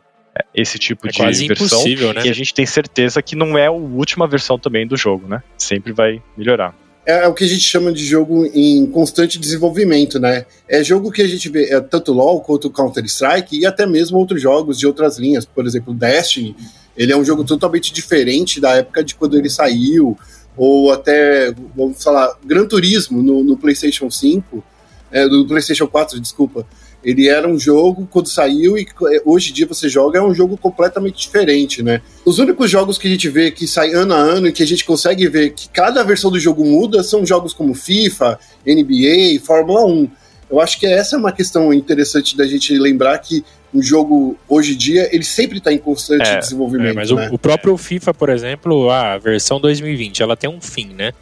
[0.54, 1.84] esse tipo é de versão.
[1.84, 2.26] Né?
[2.26, 5.44] E a gente tem certeza que não é a última versão também do jogo, né?
[5.58, 6.76] Sempre vai melhorar.
[7.06, 10.46] É, é, o que a gente chama de jogo em constante desenvolvimento, né?
[10.68, 14.42] É jogo que a gente vê, é, tanto LoL quanto Counter-Strike e até mesmo outros
[14.42, 15.46] jogos de outras linhas.
[15.46, 16.56] Por exemplo, Destiny,
[16.96, 20.18] ele é um jogo totalmente diferente da época de quando ele saiu,
[20.56, 24.64] ou até, vamos falar, Gran Turismo no, no PlayStation 5,
[25.12, 26.66] é, do PlayStation 4, desculpa.
[27.04, 30.34] Ele era um jogo quando saiu e é, hoje em dia você joga é um
[30.34, 32.02] jogo completamente diferente, né?
[32.24, 34.68] Os únicos jogos que a gente vê que saem ano a ano e que a
[34.68, 39.86] gente consegue ver que cada versão do jogo muda são jogos como FIFA, NBA, Fórmula
[39.86, 40.10] 1.
[40.52, 44.74] Eu acho que essa é uma questão interessante da gente lembrar que um jogo hoje
[44.74, 46.92] em dia ele sempre está em constante é, desenvolvimento.
[46.92, 47.30] É, mas né?
[47.30, 51.14] o, o, próprio FIFA, por exemplo, a versão 2020, ela tem um fim, né?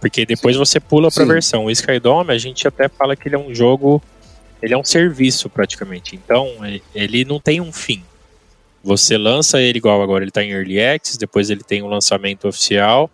[0.00, 0.60] Porque depois Sim.
[0.60, 1.64] você pula para a versão.
[1.64, 4.00] O Skydome, a gente até fala que ele é um jogo
[4.62, 6.16] ele é um serviço praticamente.
[6.16, 6.48] Então,
[6.94, 8.02] ele não tem um fim.
[8.82, 12.46] Você lança ele igual agora, ele está em Early Access, depois ele tem um lançamento
[12.46, 13.10] oficial,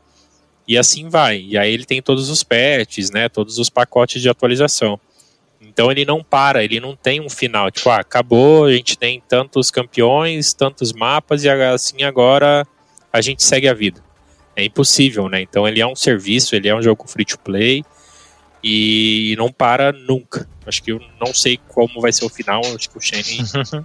[0.69, 1.41] e assim vai.
[1.41, 5.01] E aí ele tem todos os patches, né, todos os pacotes de atualização.
[5.61, 9.23] Então ele não para, ele não tem um final, tipo, ah, acabou, a gente tem
[9.27, 12.67] tantos campeões, tantos mapas, e assim agora
[13.13, 14.03] a gente segue a vida.
[14.55, 15.41] É impossível, né?
[15.41, 17.83] Então ele é um serviço, ele é um jogo free to play,
[18.63, 20.49] e não para nunca.
[20.67, 22.61] Acho que eu não sei como vai ser o final.
[22.75, 23.45] Acho que o Shane.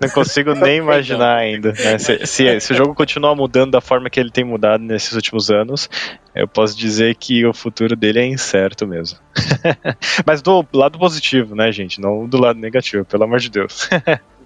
[0.00, 1.72] não consigo nem imaginar ainda.
[1.72, 1.98] Né?
[2.02, 5.50] Se, se, se, o jogo continuar mudando da forma que ele tem mudado nesses últimos
[5.50, 5.88] anos,
[6.34, 9.18] eu posso dizer que o futuro dele é incerto mesmo.
[10.26, 12.00] Mas do lado positivo, né, gente?
[12.00, 13.88] Não do lado negativo, pelo amor de Deus.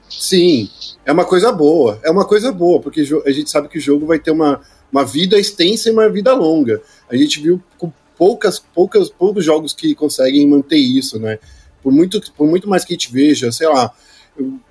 [0.08, 0.68] Sim,
[1.04, 1.98] é uma coisa boa.
[2.04, 4.60] É uma coisa boa, porque a gente sabe que o jogo vai ter uma,
[4.90, 6.80] uma vida extensa e uma vida longa.
[7.08, 11.38] A gente viu com poucas, poucas, poucos jogos que conseguem manter isso, né?
[11.86, 13.92] Por muito, por muito mais que a gente veja, sei lá,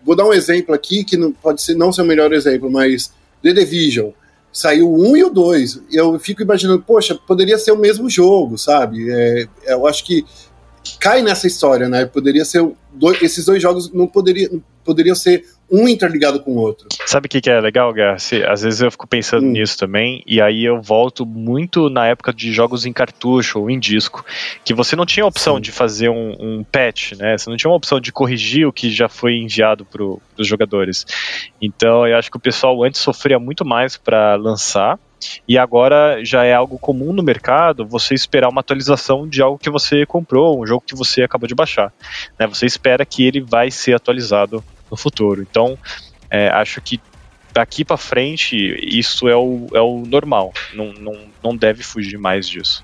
[0.04, 3.10] vou dar um exemplo aqui que não, pode ser não ser o melhor exemplo, mas
[3.42, 4.10] The Division
[4.52, 5.82] saiu o 1 e o 2.
[5.94, 9.10] Eu fico imaginando, poxa, poderia ser o mesmo jogo, sabe?
[9.10, 10.26] É, eu acho que
[11.00, 12.06] cai nessa história, né?
[12.06, 16.88] Poderia ser dois, esses dois jogos não poderiam poderiam ser um interligado com o outro.
[17.06, 18.52] Sabe o que, que é legal, Garcia?
[18.52, 19.52] Às vezes eu fico pensando hum.
[19.52, 23.80] nisso também, e aí eu volto muito na época de jogos em cartucho ou em
[23.80, 24.24] disco,
[24.64, 25.62] que você não tinha a opção Sim.
[25.62, 27.38] de fazer um, um, patch, né?
[27.38, 31.06] Você não tinha uma opção de corrigir o que já foi enviado para os jogadores.
[31.62, 35.00] Então eu acho que o pessoal antes sofria muito mais para lançar,
[35.48, 39.70] e agora já é algo comum no mercado você esperar uma atualização de algo que
[39.70, 41.92] você comprou, um jogo que você acabou de baixar.
[42.40, 42.46] Né?
[42.48, 44.64] Você espera que ele vai ser atualizado
[44.96, 45.42] no futuro.
[45.42, 45.78] Então,
[46.32, 47.00] é, acho que
[47.54, 50.54] daqui para frente isso é o, é o normal.
[50.74, 52.84] Não, não, não deve fugir mais disso.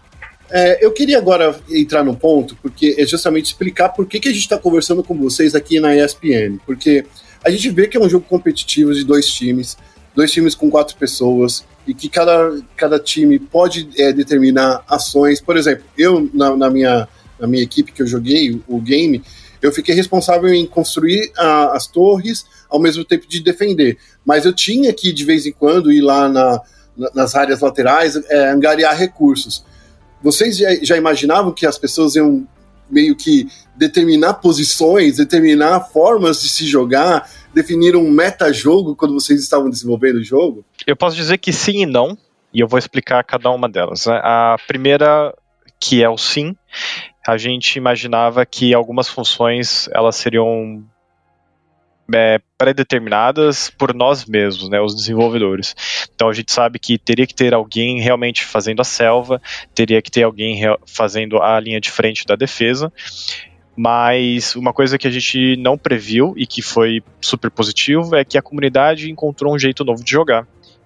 [0.49, 4.31] É, eu queria agora entrar no ponto, porque é justamente explicar por que, que a
[4.31, 6.57] gente está conversando com vocês aqui na ESPN.
[6.65, 7.05] Porque
[7.43, 9.77] a gente vê que é um jogo competitivo de dois times,
[10.13, 15.39] dois times com quatro pessoas, e que cada, cada time pode é, determinar ações.
[15.39, 17.07] Por exemplo, eu, na, na, minha,
[17.39, 19.23] na minha equipe que eu joguei o, o game,
[19.61, 23.97] eu fiquei responsável em construir a, as torres ao mesmo tempo de defender.
[24.25, 26.61] Mas eu tinha que, de vez em quando, ir lá na,
[26.97, 29.63] na, nas áreas laterais, é, angariar recursos.
[30.21, 32.47] Vocês já, já imaginavam que as pessoas iam
[32.89, 39.69] meio que determinar posições, determinar formas de se jogar, definir um meta-jogo quando vocês estavam
[39.69, 40.65] desenvolvendo o jogo?
[40.85, 42.17] Eu posso dizer que sim e não,
[42.53, 44.07] e eu vou explicar cada uma delas.
[44.07, 45.33] A primeira,
[45.79, 46.55] que é o sim,
[47.27, 50.83] a gente imaginava que algumas funções elas seriam
[52.13, 52.39] é,
[53.77, 55.75] por nós mesmos, né, os desenvolvedores.
[56.13, 59.41] Então a gente sabe que teria que ter alguém realmente fazendo a selva,
[59.73, 62.91] teria que ter alguém fazendo a linha de frente da defesa.
[63.75, 68.37] Mas uma coisa que a gente não previu e que foi super positivo é que
[68.37, 70.45] a comunidade encontrou um jeito novo de jogar.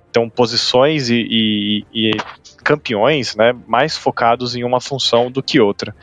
[0.09, 2.11] Então, posições e, e, e
[2.65, 5.95] campeões né, mais focados em uma função do que outra.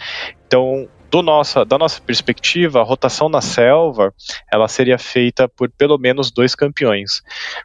[0.47, 0.89] Então,
[1.21, 4.15] nossa, da nossa perspectiva, a rotação na selva
[4.51, 7.21] ela seria feita por pelo menos dois campeões.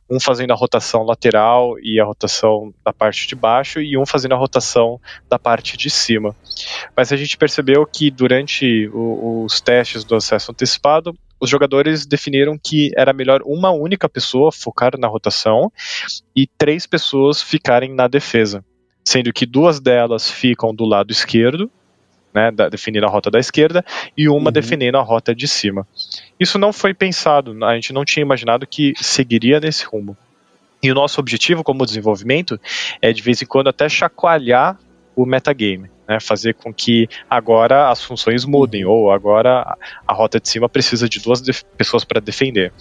[0.10, 4.34] Um fazendo a rotação lateral e a rotação da parte de baixo, e um fazendo
[4.34, 6.36] a rotação da parte de cima.
[6.96, 12.58] Mas a gente percebeu que durante o, os testes do acesso antecipado, os jogadores definiram
[12.58, 15.72] que era melhor uma única pessoa focar na rotação
[16.36, 18.66] e três pessoas ficarem na defesa,
[19.08, 21.72] sendo que duas delas ficam do lado esquerdo
[22.34, 23.84] né, da, definindo a rota da esquerda,
[24.16, 24.52] e uma uhum.
[24.52, 25.88] definindo a rota de cima.
[26.40, 30.16] Isso não foi pensado, a gente não tinha imaginado que seguiria nesse rumo.
[30.84, 32.60] E o nosso objetivo como desenvolvimento
[33.02, 34.78] é de vez em quando até chacoalhar
[35.16, 40.48] o metagame, né, fazer com que agora as funções mudem, ou agora a rota de
[40.48, 41.42] cima precisa de duas
[41.78, 42.72] pessoas para defender.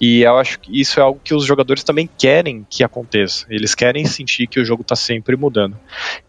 [0.00, 3.46] E eu acho que isso é algo que os jogadores também querem que aconteça.
[3.50, 5.76] Eles querem sentir que o jogo está sempre mudando.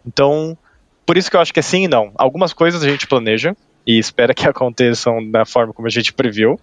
[0.06, 0.58] Então,
[1.06, 2.12] por isso que eu acho que é sim e não.
[2.16, 3.56] Algumas coisas a gente planeja
[3.88, 6.60] e espera que aconteçam da forma como a gente previu,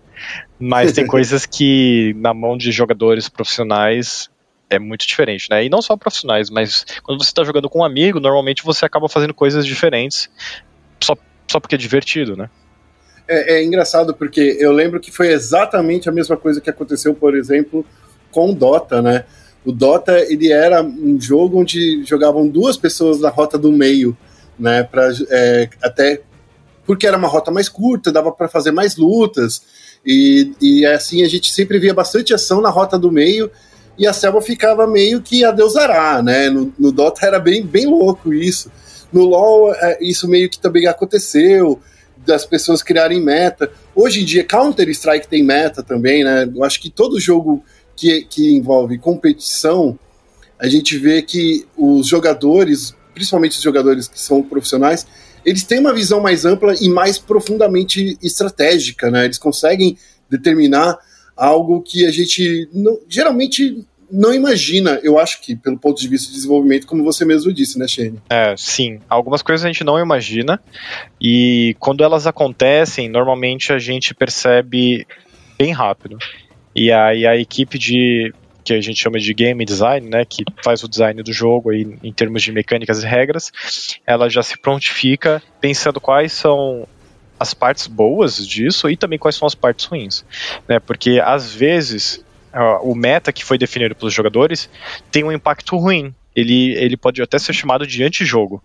[0.58, 4.30] mas tem coisas que na mão de jogadores profissionais
[4.70, 5.64] é muito diferente, né?
[5.64, 9.08] E não só profissionais, mas quando você está jogando com um amigo, normalmente você acaba
[9.08, 10.28] fazendo coisas diferentes
[11.00, 12.50] só, só porque é divertido, né?
[13.26, 17.36] É, é, engraçado porque eu lembro que foi exatamente a mesma coisa que aconteceu, por
[17.36, 17.84] exemplo,
[18.30, 19.24] com o Dota, né?
[19.64, 24.16] O Dota ele era um jogo onde jogavam duas pessoas na rota do meio,
[24.58, 24.82] né?
[24.82, 26.22] Pra, é, até
[26.86, 29.62] porque era uma rota mais curta, dava para fazer mais lutas
[30.04, 33.50] e, e assim a gente sempre via bastante ação na rota do meio
[33.98, 36.48] e a selva ficava meio que a Deus dará, né?
[36.48, 38.70] No, no, Dota era bem, bem louco isso.
[39.12, 41.80] No LoL, é, isso meio que também aconteceu,
[42.24, 43.70] das pessoas criarem meta.
[43.94, 46.48] Hoje em dia, Counter-Strike tem meta também, né?
[46.54, 47.64] Eu acho que todo jogo
[47.96, 49.98] que, que envolve competição,
[50.58, 55.06] a gente vê que os jogadores, principalmente os jogadores que são profissionais,
[55.44, 59.24] eles têm uma visão mais ampla e mais profundamente estratégica, né?
[59.24, 59.96] Eles conseguem
[60.30, 60.96] determinar
[61.38, 66.28] algo que a gente não, geralmente não imagina, eu acho que, pelo ponto de vista
[66.28, 68.18] de desenvolvimento, como você mesmo disse, né, Shane?
[68.28, 68.98] É, sim.
[69.08, 70.60] Algumas coisas a gente não imagina,
[71.20, 75.06] e quando elas acontecem, normalmente a gente percebe
[75.58, 76.16] bem rápido.
[76.74, 78.32] E aí a equipe de
[78.64, 81.86] que a gente chama de game design, né, que faz o design do jogo aí
[82.02, 83.50] em termos de mecânicas e regras,
[84.06, 86.86] ela já se prontifica pensando quais são
[87.38, 90.24] as partes boas disso e também quais são as partes ruins,
[90.66, 90.78] né?
[90.80, 92.24] Porque às vezes
[92.82, 94.68] o meta que foi definido pelos jogadores
[95.10, 96.14] tem um impacto ruim.
[96.34, 98.62] Ele, ele pode até ser chamado de antijogo.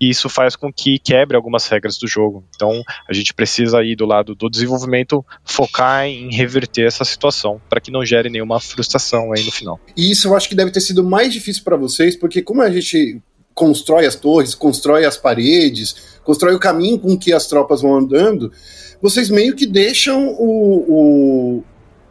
[0.00, 2.44] E isso faz com que quebre algumas regras do jogo.
[2.56, 7.80] Então, a gente precisa aí do lado do desenvolvimento focar em reverter essa situação para
[7.80, 9.78] que não gere nenhuma frustração aí no final.
[9.96, 12.70] E isso eu acho que deve ter sido mais difícil para vocês, porque como a
[12.70, 13.22] gente
[13.54, 18.52] constrói as torres, constrói as paredes, constrói o caminho com que as tropas vão andando,
[19.00, 21.64] vocês meio que deixam o, o,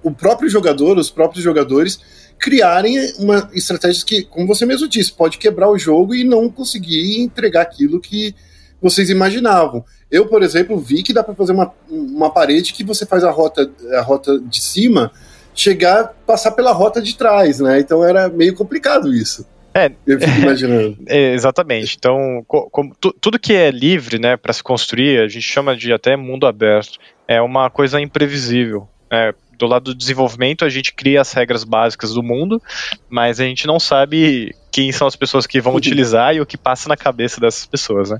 [0.04, 2.00] o próprio jogador, os próprios jogadores,
[2.38, 7.21] criarem uma estratégia que, como você mesmo disse, pode quebrar o jogo e não conseguir
[7.21, 8.36] entregar aquilo que
[8.82, 9.86] vocês imaginavam.
[10.10, 13.30] Eu, por exemplo, vi que dá para fazer uma, uma parede que você faz a
[13.30, 15.12] rota, a rota de cima
[15.54, 17.80] chegar, passar pela rota de trás, né?
[17.80, 19.45] Então era meio complicado isso.
[19.74, 20.98] É, eu fico imaginando.
[21.08, 21.96] É, exatamente.
[21.98, 26.16] Então, como, tudo que é livre, né, para se construir, a gente chama de até
[26.16, 27.00] mundo aberto.
[27.28, 28.88] É uma coisa imprevisível.
[29.10, 32.62] É, do lado do desenvolvimento, a gente cria as regras básicas do mundo,
[33.08, 36.58] mas a gente não sabe quem são as pessoas que vão utilizar e o que
[36.58, 38.18] passa na cabeça dessas pessoas, né?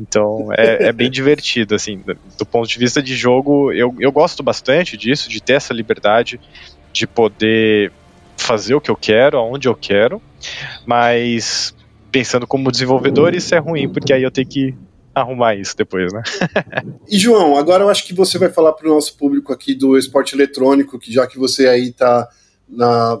[0.00, 2.02] Então é, é, bem divertido, assim,
[2.36, 6.40] do ponto de vista de jogo, eu, eu gosto bastante disso, de ter essa liberdade
[6.92, 7.92] de poder
[8.40, 10.20] fazer o que eu quero, aonde eu quero,
[10.86, 11.74] mas
[12.10, 14.74] pensando como desenvolvedor, isso é ruim, porque aí eu tenho que
[15.14, 16.22] arrumar isso depois, né?
[17.08, 19.96] e João, agora eu acho que você vai falar para o nosso público aqui do
[19.96, 22.28] esporte eletrônico, que já que você aí está
[22.68, 23.20] na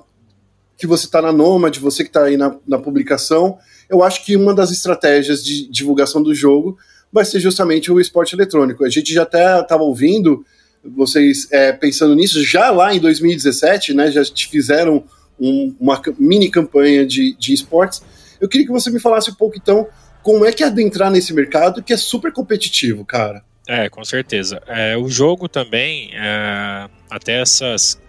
[0.76, 4.34] que você está na Nomad, você que está aí na, na publicação, eu acho que
[4.34, 6.78] uma das estratégias de divulgação do jogo
[7.12, 8.82] vai ser justamente o esporte eletrônico.
[8.82, 10.42] A gente já até estava ouvindo
[10.84, 14.10] vocês é, pensando nisso já lá em 2017, né?
[14.10, 15.04] Já fizeram
[15.38, 18.02] um, uma mini campanha de, de esportes.
[18.40, 19.86] Eu queria que você me falasse um pouco, então,
[20.22, 23.42] como é que é adentrar nesse mercado que é super competitivo, cara?
[23.68, 24.60] É, com certeza.
[24.66, 28.00] É, o jogo também, é, até essas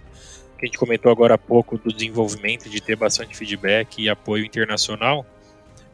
[0.57, 4.45] que a gente comentou agora há pouco do desenvolvimento, de ter bastante feedback e apoio
[4.45, 5.25] internacional,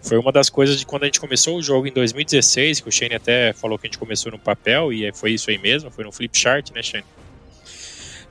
[0.02, 2.92] foi uma das coisas de quando a gente começou o jogo em 2016, que o
[2.92, 6.04] Shane até falou que a gente começou no papel, e foi isso aí mesmo, foi
[6.04, 7.06] no flip chart, né, Shane?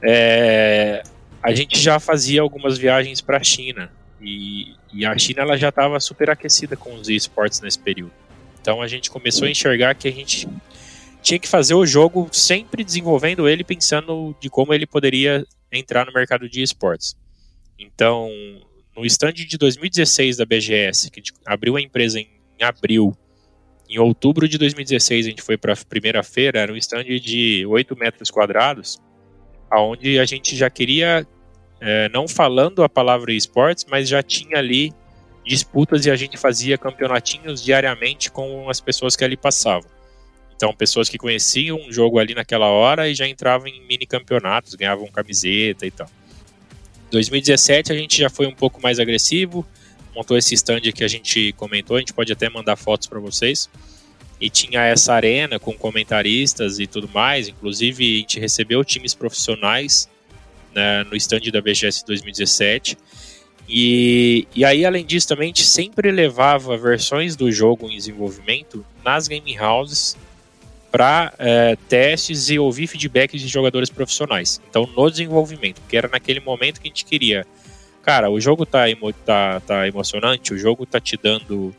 [0.03, 1.03] É,
[1.43, 3.91] a gente já fazia algumas viagens para a China,
[4.21, 8.13] e, e, a China ela já estava super aquecida com os esportes nesse período.
[8.61, 10.49] Então a gente começou a enxergar que a gente
[11.23, 16.13] tinha que fazer o jogo sempre desenvolvendo ele, pensando de como ele poderia entrar no
[16.13, 17.17] mercado de esportes.
[17.79, 18.31] Então,
[18.97, 22.29] no stand de 2016 da BGS, que abriu a empresa em
[22.61, 23.17] abril,
[23.89, 27.65] em outubro de 2016 a gente foi para a primeira feira, era um stand de
[27.67, 28.99] 8 metros quadrados,
[29.71, 31.27] aonde a gente já queria,
[31.81, 34.93] é, não falando a palavra esportes, mas já tinha ali
[35.45, 39.89] disputas e a gente fazia campeonatinhos diariamente com as pessoas que ali passavam.
[40.57, 44.75] Então, pessoas que conheciam um jogo ali naquela hora e já entravam em mini campeonatos,
[44.75, 46.09] ganhavam camiseta e tal.
[47.11, 49.67] 2017 a gente já foi um pouco mais agressivo,
[50.15, 53.69] montou esse stand que a gente comentou, a gente pode até mandar fotos para vocês.
[54.41, 60.09] E tinha essa arena com comentaristas e tudo mais, inclusive a gente recebeu times profissionais
[60.75, 62.99] né, no stand da BGS 2017.
[63.69, 68.85] E, e aí, além disso, também a gente sempre levava versões do jogo em desenvolvimento
[69.03, 70.17] nas game houses
[70.91, 74.61] para é, testes e ouvir feedbacks de jogadores profissionais.
[74.69, 77.47] Então, no desenvolvimento, porque era naquele momento que a gente queria.
[78.03, 81.75] Cara, o jogo tá, emo tá, tá emocionante, o jogo tá te dando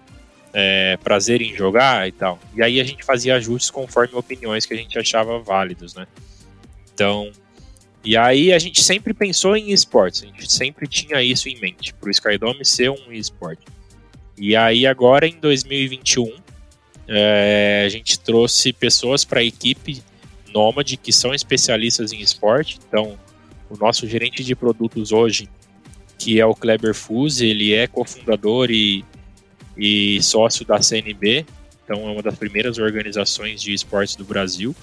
[0.54, 2.40] é, prazer em jogar e tal.
[2.56, 6.06] E aí a gente fazia ajustes conforme opiniões que a gente achava válidos, né?
[6.94, 7.32] Então,
[8.04, 11.94] e aí a gente sempre pensou em esportes, a gente sempre tinha isso em mente,
[11.94, 13.66] para o Skydome ser um esporte.
[14.38, 16.34] E aí agora em 2021,
[17.08, 20.04] é, a gente trouxe pessoas para a equipe
[20.54, 22.80] Nômade que são especialistas em esporte.
[22.88, 23.18] Então,
[23.70, 25.50] o nosso gerente de produtos hoje,
[26.18, 29.04] que é o Kleber Fuse, ele é cofundador e,
[29.78, 31.46] e sócio da CNB,
[31.84, 34.76] então é uma das primeiras organizações de esportes do Brasil.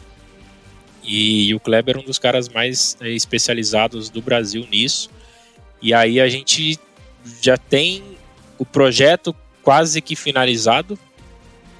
[1.02, 5.10] E, e o Kleber é um dos caras mais é, especializados do Brasil nisso.
[5.82, 6.78] E aí a gente
[7.42, 8.02] já tem
[8.58, 10.98] o projeto quase que finalizado.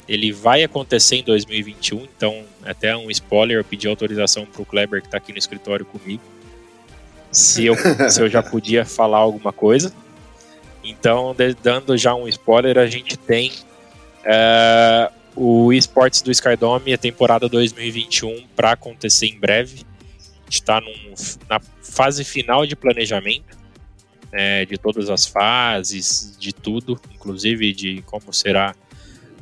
[0.09, 5.01] Ele vai acontecer em 2021, então até um spoiler, eu pedi autorização para o Kleber
[5.01, 6.23] que está aqui no escritório comigo.
[7.31, 7.75] Se eu,
[8.11, 9.93] se eu já podia falar alguma coisa.
[10.83, 13.51] Então, dando já um spoiler, a gente tem
[14.21, 19.85] uh, o esportes do Skydome, a temporada 2021, para acontecer em breve.
[20.21, 20.83] A gente está
[21.49, 23.57] na fase final de planejamento
[24.31, 28.75] é, de todas as fases, de tudo, inclusive de como será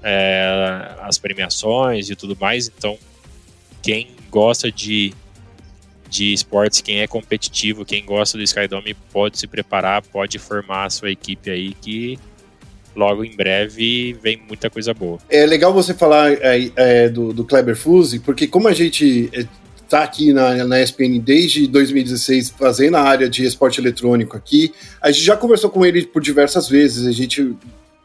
[0.03, 2.69] é, as premiações e tudo mais.
[2.69, 2.99] Então,
[3.83, 5.13] quem gosta de,
[6.09, 10.91] de esportes, quem é competitivo, quem gosta do Skydome, pode se preparar, pode formar a
[10.91, 12.19] sua equipe aí que
[12.95, 15.19] logo em breve vem muita coisa boa.
[15.29, 19.31] É legal você falar é, é, do, do Kleber Fuse, porque como a gente
[19.83, 24.73] está é, aqui na, na ESPN desde 2016 fazendo a área de esporte eletrônico aqui,
[25.01, 27.57] a gente já conversou com ele por diversas vezes, a gente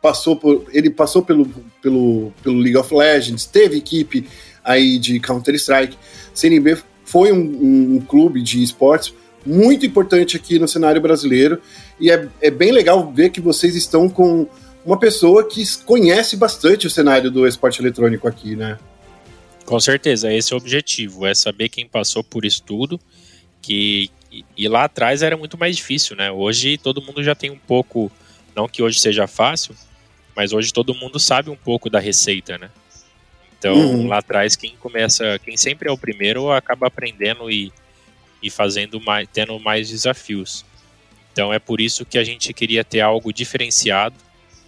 [0.07, 1.45] passou por, ele passou pelo,
[1.81, 4.25] pelo, pelo League of Legends, teve equipe
[4.63, 5.97] aí de Counter-Strike,
[6.33, 9.13] CNB foi um, um, um clube de esportes
[9.45, 11.61] muito importante aqui no cenário brasileiro
[11.99, 14.47] e é, é bem legal ver que vocês estão com
[14.85, 18.77] uma pessoa que conhece bastante o cenário do esporte eletrônico aqui, né?
[19.65, 22.97] Com certeza, esse é o objetivo, é saber quem passou por isso tudo,
[23.61, 24.09] que
[24.55, 26.31] e lá atrás era muito mais difícil, né?
[26.31, 28.09] Hoje todo mundo já tem um pouco,
[28.55, 29.75] não que hoje seja fácil,
[30.37, 32.69] mas hoje todo mundo sabe um pouco da receita, né?
[33.59, 34.07] Então uhum.
[34.07, 37.73] lá atrás quem começa, quem sempre é o primeiro acaba aprendendo e,
[38.41, 40.63] e fazendo mais, tendo mais desafios.
[41.33, 44.15] Então é por isso que a gente queria ter algo diferenciado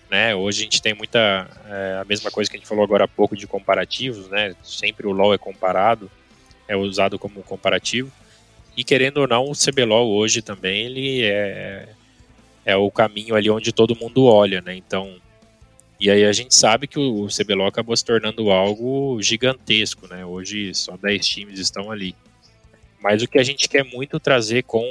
[0.10, 0.34] né?
[0.34, 3.08] Hoje a gente tem muita é, a mesma coisa que a gente falou agora há
[3.08, 4.56] pouco de comparativos, né?
[4.64, 6.10] Sempre o LoL é comparado,
[6.68, 8.12] é usado como comparativo.
[8.76, 11.90] E querendo ou não, o CBLOL hoje também ele é,
[12.66, 14.76] é o caminho ali onde todo mundo olha, né?
[14.76, 15.16] Então,
[16.00, 20.26] e aí a gente sabe que o CBLOL acabou se tornando algo gigantesco, né?
[20.26, 22.16] Hoje só 10 times estão ali.
[23.02, 24.86] Mas o que a gente quer muito trazer com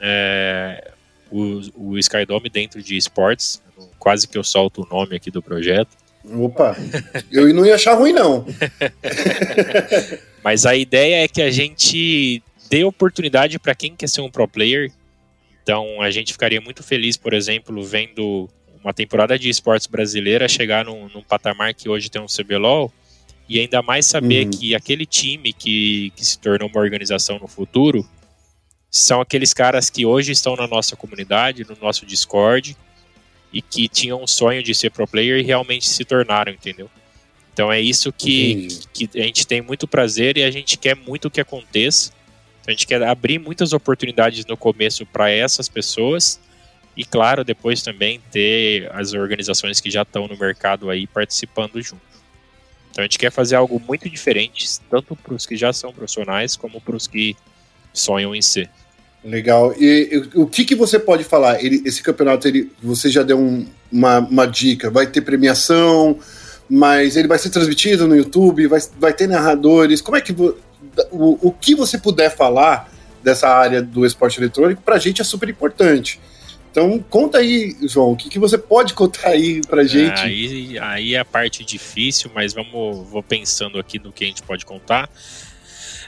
[0.00, 0.92] é,
[1.30, 3.62] o, o Skydome dentro de esportes
[3.98, 5.96] quase que eu solto o nome aqui do projeto.
[6.24, 6.76] Opa,
[7.32, 8.46] eu não ia achar ruim, não.
[10.44, 14.46] Mas a ideia é que a gente dê oportunidade para quem quer ser um pro
[14.46, 14.92] player.
[15.62, 18.48] Então a gente ficaria muito feliz, por exemplo, vendo
[18.84, 22.92] uma temporada de esportes brasileira chegar num, num patamar que hoje tem um CBLOL
[23.48, 24.50] e ainda mais saber uhum.
[24.50, 28.06] que aquele time que, que se tornou uma organização no futuro
[28.90, 32.76] são aqueles caras que hoje estão na nossa comunidade, no nosso Discord,
[33.52, 36.88] e que tinham um sonho de ser pro player e realmente se tornaram, entendeu?
[37.52, 41.30] Então é isso que, que a gente tem muito prazer e a gente quer muito
[41.30, 42.12] que aconteça.
[42.60, 46.40] Então, a gente quer abrir muitas oportunidades no começo para essas pessoas
[46.96, 52.02] e, claro, depois também ter as organizações que já estão no mercado aí participando junto.
[52.90, 56.56] Então a gente quer fazer algo muito diferente, tanto para os que já são profissionais
[56.56, 57.36] como para os que
[57.92, 58.70] sonham em ser.
[59.24, 59.74] Legal.
[59.76, 61.62] E, e, o que, que você pode falar?
[61.64, 64.90] Ele, esse campeonato, ele, você já deu um, uma, uma dica.
[64.90, 66.18] Vai ter premiação,
[66.68, 70.00] mas ele vai ser transmitido no YouTube, vai, vai ter narradores.
[70.00, 70.56] Como é que o,
[71.10, 72.92] o que você puder falar
[73.24, 76.20] dessa área do esporte eletrônico, para a gente é super importante.
[76.74, 80.20] Então, conta aí, João, o que, que você pode contar aí pra gente?
[80.20, 84.42] Aí, aí é a parte difícil, mas vamos vou pensando aqui no que a gente
[84.42, 85.08] pode contar.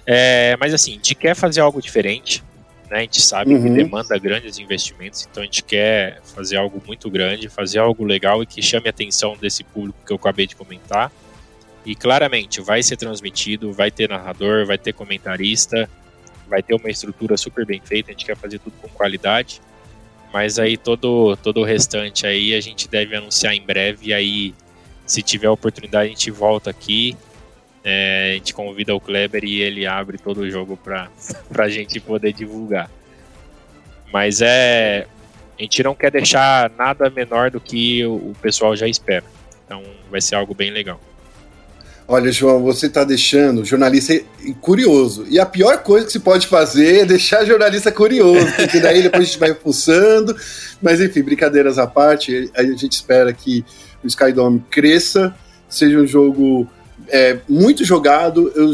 [0.05, 2.43] É, mas assim, a gente quer fazer algo diferente,
[2.91, 2.99] né?
[2.99, 3.63] A gente sabe uhum.
[3.63, 8.43] que demanda grandes investimentos, então a gente quer fazer algo muito grande, fazer algo legal
[8.43, 11.13] e que chame a atenção desse público que eu acabei de comentar.
[11.85, 15.89] E claramente vai ser transmitido, vai ter narrador, vai ter comentarista,
[16.49, 19.61] vai ter uma estrutura super bem feita, a gente quer fazer tudo com qualidade.
[20.37, 24.09] Mas aí todo, todo o restante aí a gente deve anunciar em breve.
[24.09, 24.55] E aí,
[25.07, 27.17] se tiver oportunidade, a gente volta aqui.
[27.83, 31.09] É, a gente convida o Kleber e ele abre todo o jogo para
[31.59, 32.91] a gente poder divulgar.
[34.13, 35.07] Mas é.
[35.59, 39.25] A gente não quer deixar nada menor do que o, o pessoal já espera.
[39.65, 41.01] Então vai ser algo bem legal.
[42.09, 44.15] Olha, João, você está deixando o jornalista
[44.61, 45.27] curioso.
[45.29, 49.03] E a pior coisa que se pode fazer é deixar o jornalista curioso, porque daí
[49.03, 50.37] depois a gente vai pulsando.
[50.81, 53.65] Mas enfim, brincadeiras à parte, a gente espera que
[54.05, 55.35] o Skydome cresça,
[55.69, 56.69] seja um jogo
[57.09, 58.53] é, muito jogado.
[58.55, 58.73] Eu,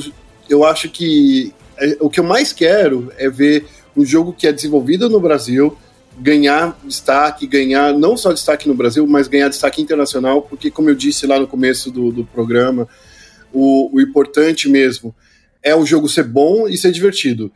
[0.51, 3.65] eu acho que é, o que eu mais quero é ver
[3.97, 5.77] um jogo que é desenvolvido no Brasil
[6.19, 10.95] ganhar destaque, ganhar não só destaque no Brasil, mas ganhar destaque internacional, porque, como eu
[10.95, 12.87] disse lá no começo do, do programa,
[13.53, 15.15] o, o importante mesmo
[15.63, 17.53] é o jogo ser bom e ser divertido.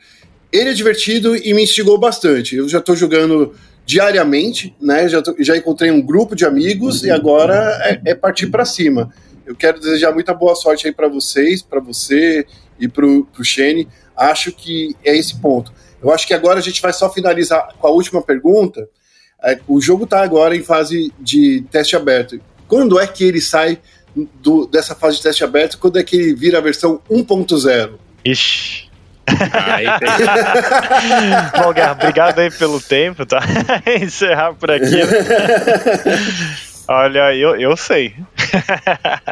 [0.53, 2.57] Ele é divertido e me instigou bastante.
[2.57, 5.09] Eu já estou jogando diariamente, né?
[5.09, 9.12] Já, tô, já encontrei um grupo de amigos e agora é, é partir para cima.
[9.44, 12.47] Eu quero desejar muita boa sorte aí para vocês, para você
[12.78, 13.88] e para o Shane.
[14.16, 15.72] Acho que é esse ponto.
[16.03, 18.88] Eu acho que agora a gente vai só finalizar com a última pergunta.
[19.42, 22.40] É, o jogo está agora em fase de teste aberto.
[22.66, 23.78] Quando é que ele sai
[24.40, 27.98] do, dessa fase de teste aberto quando é que ele vira a versão 1.0.
[28.24, 28.86] Ixi.
[29.26, 30.08] Aí tem...
[31.62, 33.40] Bom, Guerra, obrigado aí pelo tempo, tá?
[34.00, 34.84] Encerrar por aqui.
[34.84, 35.06] Né?
[36.88, 38.14] Olha, eu, eu sei.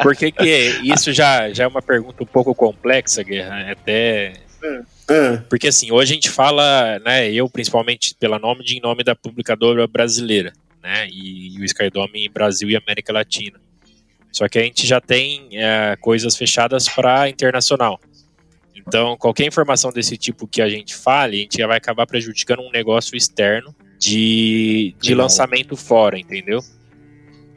[0.02, 3.60] Por que, que isso já, já é uma pergunta um pouco complexa, Guerra?
[3.60, 4.32] É até.
[5.08, 5.36] É.
[5.48, 9.14] Porque assim, hoje a gente fala, né, eu principalmente pela nome de em nome da
[9.14, 13.60] publicadora brasileira, né, e, e o Skydome em Brasil e América Latina.
[14.34, 18.00] Só que a gente já tem é, coisas fechadas para internacional.
[18.74, 22.60] Então, qualquer informação desse tipo que a gente fale, a gente já vai acabar prejudicando
[22.60, 26.58] um negócio externo de, de lançamento fora, entendeu?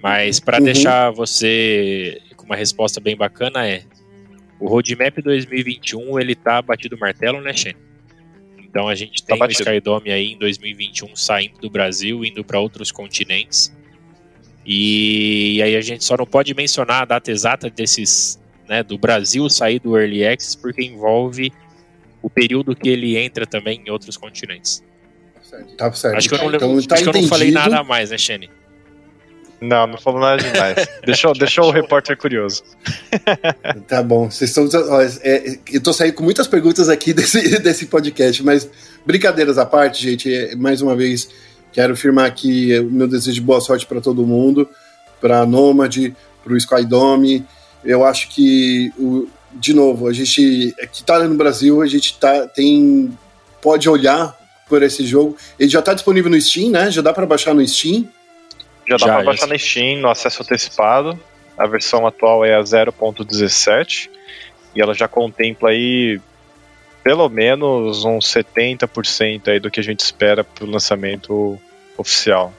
[0.04, 0.66] Mas para uhum.
[0.66, 3.84] deixar você com uma resposta bem bacana é
[4.60, 7.76] o Roadmap 2021 ele tá batido martelo, né, Shane?
[8.60, 12.60] Então a gente tá tem o Skydome aí em 2021 saindo do Brasil, indo para
[12.60, 13.76] outros continentes.
[14.70, 18.38] E aí a gente só não pode mencionar a data exata desses,
[18.68, 21.54] né, do Brasil sair do Early Access, porque envolve
[22.22, 24.84] o período que ele entra também em outros continentes.
[25.78, 26.18] Tá certo.
[26.18, 28.18] Acho que eu não, então, tá acho que eu não falei nada a mais, né,
[28.18, 28.50] Shane?
[29.62, 30.88] Não, não falou nada demais.
[31.06, 32.64] deixou, deixou o repórter curioso.
[33.88, 34.30] Tá bom.
[34.30, 34.68] Vocês estão.
[35.24, 38.70] É, eu tô saindo com muitas perguntas aqui desse, desse podcast, mas
[39.06, 40.34] brincadeiras à parte, gente.
[40.34, 41.30] É, mais uma vez,
[41.78, 44.68] Quero firmar aqui o meu desejo de boa sorte para todo mundo,
[45.22, 45.96] para a Nomad,
[46.44, 47.46] para o Skydome.
[47.86, 52.48] Eu acho que, o, de novo, a gente que está no Brasil, a gente tá,
[52.48, 53.16] tem,
[53.62, 54.36] pode olhar
[54.68, 55.38] por esse jogo.
[55.60, 56.90] Ele já está disponível no Steam, né?
[56.90, 58.10] Já dá para baixar no Steam?
[58.90, 61.20] Já dá para baixar no Steam, no acesso antecipado.
[61.56, 64.10] A versão atual é a 0.17
[64.74, 66.20] e ela já contempla aí
[67.04, 71.58] pelo menos uns 70% aí do que a gente espera para o lançamento
[71.98, 72.54] oficial.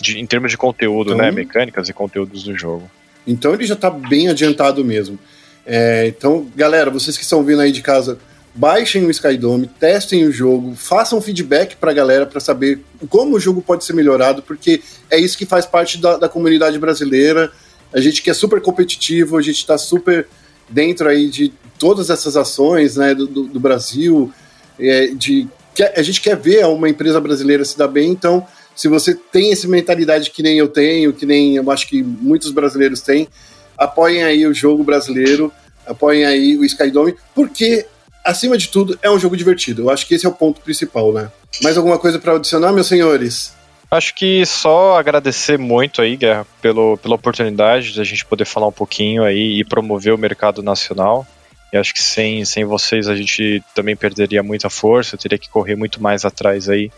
[0.00, 1.30] De, em termos de conteúdo, né, então, né?
[1.32, 2.90] Mecânicas e conteúdos do jogo.
[3.26, 5.18] Então ele já está bem adiantado mesmo.
[5.64, 8.18] É, então, galera, vocês que estão vindo aí de casa,
[8.54, 13.40] baixem o Skydome, testem o jogo, façam feedback para a galera para saber como o
[13.40, 17.50] jogo pode ser melhorado, porque é isso que faz parte da, da comunidade brasileira.
[17.92, 20.26] A gente que é super competitivo, a gente está super
[20.68, 24.32] dentro aí de todas essas ações né, do, do Brasil,
[24.78, 25.48] é, de
[25.94, 29.68] a gente quer ver uma empresa brasileira se dar bem, então se você tem essa
[29.68, 33.28] mentalidade que nem eu tenho, que nem eu acho que muitos brasileiros têm,
[33.76, 35.52] apoiem aí o jogo brasileiro,
[35.86, 37.86] apoiem aí o Skydome, porque
[38.24, 39.82] acima de tudo é um jogo divertido.
[39.82, 41.30] Eu acho que esse é o ponto principal, né?
[41.62, 43.54] Mais alguma coisa para adicionar, meus senhores?
[43.90, 48.66] Acho que só agradecer muito aí, Guerra, pelo, pela oportunidade de a gente poder falar
[48.66, 51.26] um pouquinho aí e promover o mercado nacional.
[51.72, 55.76] E acho que sem, sem vocês a gente também perderia muita força, teria que correr
[55.76, 56.90] muito mais atrás aí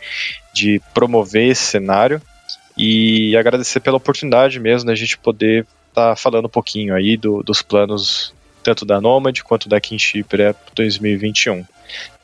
[0.53, 2.22] de promover esse cenário.
[2.76, 7.43] E agradecer pela oportunidade mesmo da gente poder estar tá falando um pouquinho aí do,
[7.43, 8.32] dos planos
[8.62, 11.64] tanto da Nomad quanto da Kinship para 2021.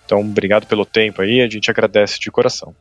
[0.04, 2.74] Então, obrigado pelo tempo aí, a gente agradece de coração.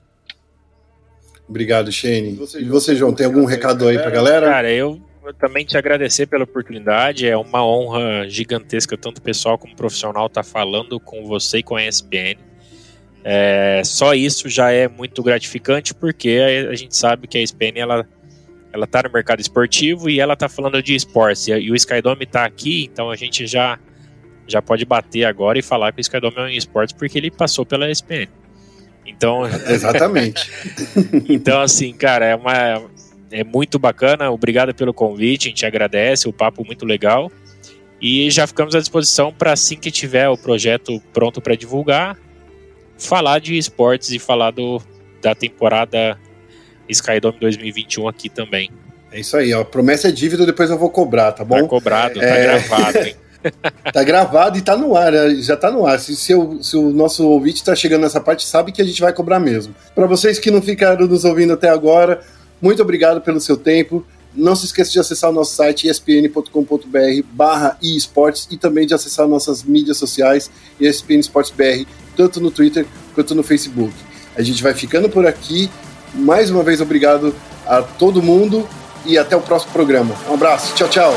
[1.47, 2.31] Obrigado, Shane.
[2.31, 4.47] E você, e você João, tem algum recado aí pra galera?
[4.47, 5.01] Cara, eu
[5.39, 7.27] também te agradecer pela oportunidade.
[7.27, 11.75] É uma honra gigantesca, tanto pessoal como profissional, estar tá falando com você e com
[11.75, 12.37] a ESPN.
[13.23, 18.05] É, só isso já é muito gratificante, porque a, gente sabe que a ESPN ela,
[18.73, 21.47] ela tá no mercado esportivo e ela tá falando de esportes.
[21.47, 23.79] E, e o Skydome está aqui, então a gente já,
[24.45, 27.65] já pode bater agora e falar que o Skydome é um esporte porque ele passou
[27.65, 28.27] pela ESPN.
[29.05, 30.49] Então, exatamente.
[31.29, 32.81] então, assim, cara, é uma
[33.31, 34.29] é muito bacana.
[34.31, 37.31] Obrigado pelo convite, a gente agradece, o papo muito legal.
[37.99, 42.17] E já ficamos à disposição para assim que tiver o projeto pronto para divulgar,
[42.97, 44.81] falar de esportes e falar do,
[45.21, 46.19] da temporada
[46.87, 48.69] Skydome 2021 aqui também.
[49.11, 49.63] É isso aí, ó.
[49.63, 51.61] Promessa é dívida, depois eu vou cobrar, tá bom?
[51.61, 52.43] Tá cobrado, tá é...
[52.43, 53.15] gravado, hein?
[53.91, 55.35] tá gravado e tá no ar, né?
[55.35, 55.99] já tá no ar.
[55.99, 59.01] Se, se, o, se o nosso ouvinte tá chegando nessa parte, sabe que a gente
[59.01, 59.75] vai cobrar mesmo.
[59.93, 62.21] Para vocês que não ficaram nos ouvindo até agora,
[62.61, 64.05] muito obrigado pelo seu tempo.
[64.35, 66.47] Não se esqueça de acessar o nosso site espn.com.br
[67.31, 71.85] barra esportes e também de acessar nossas mídias sociais ESPN Esportes BR,
[72.17, 73.93] tanto no Twitter quanto no Facebook.
[74.35, 75.69] A gente vai ficando por aqui.
[76.15, 77.35] Mais uma vez, obrigado
[77.65, 78.67] a todo mundo
[79.05, 80.15] e até o próximo programa.
[80.29, 81.13] Um abraço, tchau, tchau.